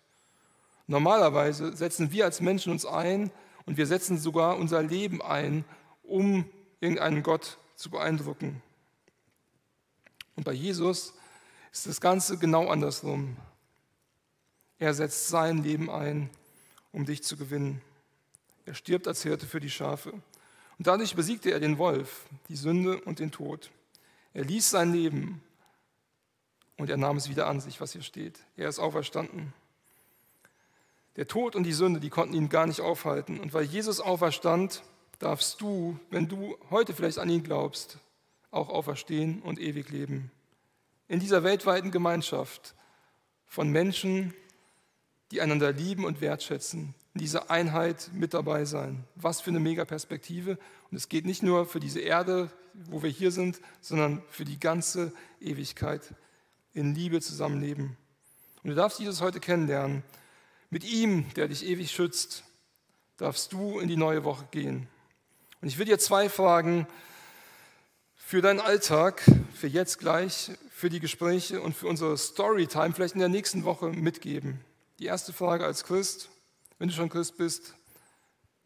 [0.86, 3.30] Normalerweise setzen wir als Menschen uns ein
[3.66, 5.64] und wir setzen sogar unser Leben ein,
[6.02, 6.44] um
[6.80, 8.62] irgendeinen Gott zu beeindrucken.
[10.36, 11.14] Und bei Jesus
[11.72, 13.36] ist das Ganze genau andersrum.
[14.78, 16.30] Er setzt sein Leben ein,
[16.92, 17.80] um dich zu gewinnen.
[18.66, 20.12] Er stirbt als Hirte für die Schafe.
[20.12, 23.70] Und dadurch besiegte er den Wolf, die Sünde und den Tod.
[24.32, 25.42] Er ließ sein Leben
[26.78, 28.40] und er nahm es wieder an sich, was hier steht.
[28.56, 29.52] Er ist auferstanden.
[31.16, 33.40] Der Tod und die Sünde, die konnten ihn gar nicht aufhalten.
[33.40, 34.82] Und weil Jesus auferstand,
[35.18, 37.98] darfst du, wenn du heute vielleicht an ihn glaubst,
[38.50, 40.30] auch auferstehen und ewig leben.
[41.10, 42.76] In dieser weltweiten Gemeinschaft
[43.44, 44.32] von Menschen,
[45.32, 49.02] die einander lieben und wertschätzen, in dieser Einheit mit dabei sein.
[49.16, 50.56] Was für eine Mega-Perspektive.
[50.88, 54.60] Und es geht nicht nur für diese Erde, wo wir hier sind, sondern für die
[54.60, 56.14] ganze Ewigkeit
[56.74, 57.96] in Liebe zusammenleben.
[58.62, 60.04] Und du darfst Jesus heute kennenlernen.
[60.70, 62.44] Mit ihm, der dich ewig schützt,
[63.16, 64.86] darfst du in die neue Woche gehen.
[65.60, 66.86] Und ich will dir zwei Fragen
[68.14, 73.20] für deinen Alltag, für jetzt gleich, für die Gespräche und für unsere Storytime vielleicht in
[73.20, 74.64] der nächsten Woche mitgeben.
[74.98, 76.30] Die erste Frage als Christ,
[76.78, 77.74] wenn du schon Christ bist,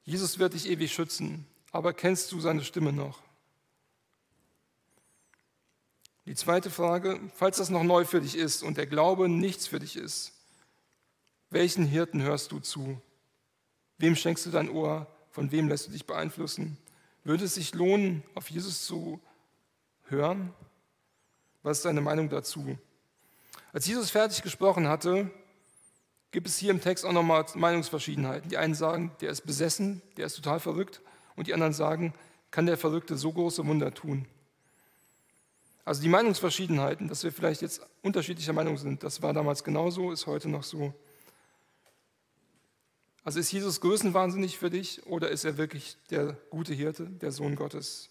[0.05, 3.21] Jesus wird dich ewig schützen, aber kennst du seine Stimme noch?
[6.27, 9.81] Die zweite Frage, falls das noch neu für dich ist und der Glaube nichts für
[9.81, 10.33] dich ist,
[11.51, 13.03] welchen Hirten hörst du zu?
[13.99, 15.09] Wem schenkst du dein Ohr?
[15.31, 16.79] Von wem lässt du dich beeinflussen?
[17.25, 19.21] Würde es sich lohnen, auf Jesus zu
[20.05, 20.55] hören?
[21.65, 22.79] Was ist deine Meinung dazu?
[23.73, 25.31] Als Jesus fertig gesprochen hatte,
[26.31, 28.51] gibt es hier im Text auch nochmal Meinungsverschiedenheiten.
[28.51, 31.01] Die einen sagen, der ist besessen, der ist total verrückt.
[31.37, 32.13] Und die anderen sagen,
[32.51, 34.27] kann der Verrückte so große Wunder tun?
[35.87, 40.27] Also die Meinungsverschiedenheiten, dass wir vielleicht jetzt unterschiedlicher Meinung sind, das war damals genauso, ist
[40.27, 40.93] heute noch so.
[43.25, 47.57] Also ist Jesus größenwahnsinnig für dich oder ist er wirklich der gute Hirte, der Sohn
[47.57, 48.11] Gottes?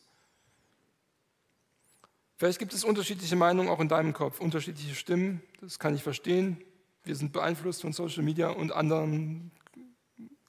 [2.44, 6.62] Vielleicht gibt es unterschiedliche Meinungen auch in deinem Kopf, unterschiedliche Stimmen, das kann ich verstehen.
[7.06, 9.50] Wir sind beeinflusst von Social Media und anderen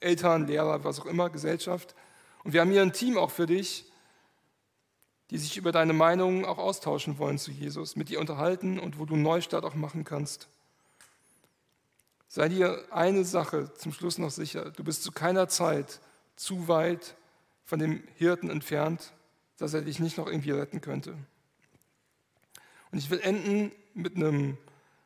[0.01, 1.95] Eltern, Lehrer, was auch immer, Gesellschaft.
[2.43, 3.89] Und wir haben hier ein Team auch für dich,
[5.29, 9.05] die sich über deine Meinungen auch austauschen wollen zu Jesus, mit dir unterhalten und wo
[9.05, 10.49] du einen Neustart auch machen kannst.
[12.27, 16.01] Sei dir eine Sache zum Schluss noch sicher, du bist zu keiner Zeit
[16.35, 17.15] zu weit
[17.63, 19.13] von dem Hirten entfernt,
[19.55, 21.15] dass er dich nicht noch irgendwie retten könnte.
[22.95, 24.57] Und ich will enden mit einem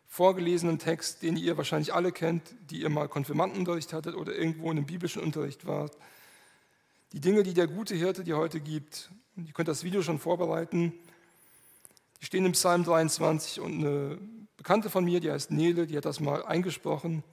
[0.05, 4.77] vorgelesenen Text, den ihr wahrscheinlich alle kennt, die ihr mal Konfirmandenunterricht hattet oder irgendwo in
[4.77, 5.97] einem biblischen Unterricht wart.
[7.13, 10.19] Die Dinge, die der gute Hirte dir heute gibt, und ihr könnt das Video schon
[10.19, 10.93] vorbereiten,
[12.21, 14.19] die stehen im Psalm 23 und eine
[14.55, 17.23] Bekannte von mir, die heißt Nele, die hat das mal eingesprochen.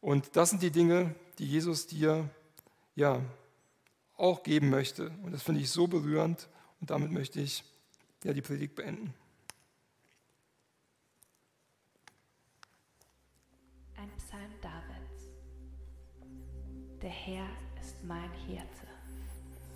[0.00, 2.30] Und das sind die Dinge, die Jesus dir
[2.94, 3.20] ja
[4.16, 5.10] auch geben möchte.
[5.24, 6.48] Und das finde ich so berührend.
[6.80, 7.64] Und damit möchte ich
[8.22, 9.12] ja die Predigt beenden.
[13.98, 15.32] Ein Psalm Davids.
[17.06, 17.46] Der Herr
[17.80, 18.66] ist mein Hirte.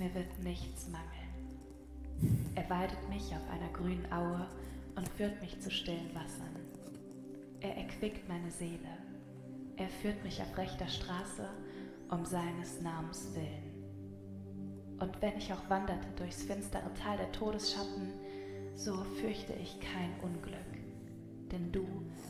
[0.00, 2.50] Mir wird nichts mangeln.
[2.56, 4.48] Er weidet mich auf einer grünen Aue
[4.96, 6.56] und führt mich zu stillen Wassern.
[7.60, 8.98] Er erquickt meine Seele.
[9.76, 11.48] Er führt mich auf rechter Straße
[12.08, 14.98] um seines Namens willen.
[14.98, 18.12] Und wenn ich auch wanderte durchs finstere Tal der Todesschatten,
[18.74, 20.82] so fürchte ich kein Unglück,
[21.52, 21.86] denn du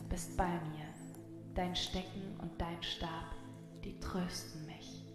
[0.09, 0.85] bist bei mir.
[1.55, 3.40] Dein Stecken und dein Stab,
[3.83, 5.05] die trösten mich.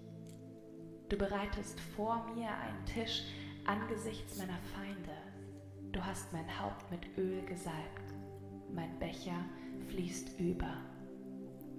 [1.08, 3.22] Du bereitest vor mir einen Tisch
[3.64, 5.16] angesichts meiner Feinde.
[5.92, 8.12] Du hast mein Haupt mit Öl gesalbt.
[8.74, 9.44] Mein Becher
[9.88, 10.76] fließt über.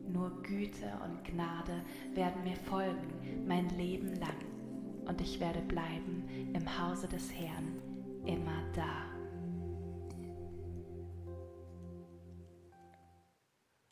[0.07, 1.81] Nur Güte und Gnade
[2.13, 4.45] werden mir folgen mein Leben lang,
[5.05, 6.23] und ich werde bleiben
[6.53, 7.81] im Hause des Herrn
[8.25, 9.16] immer da.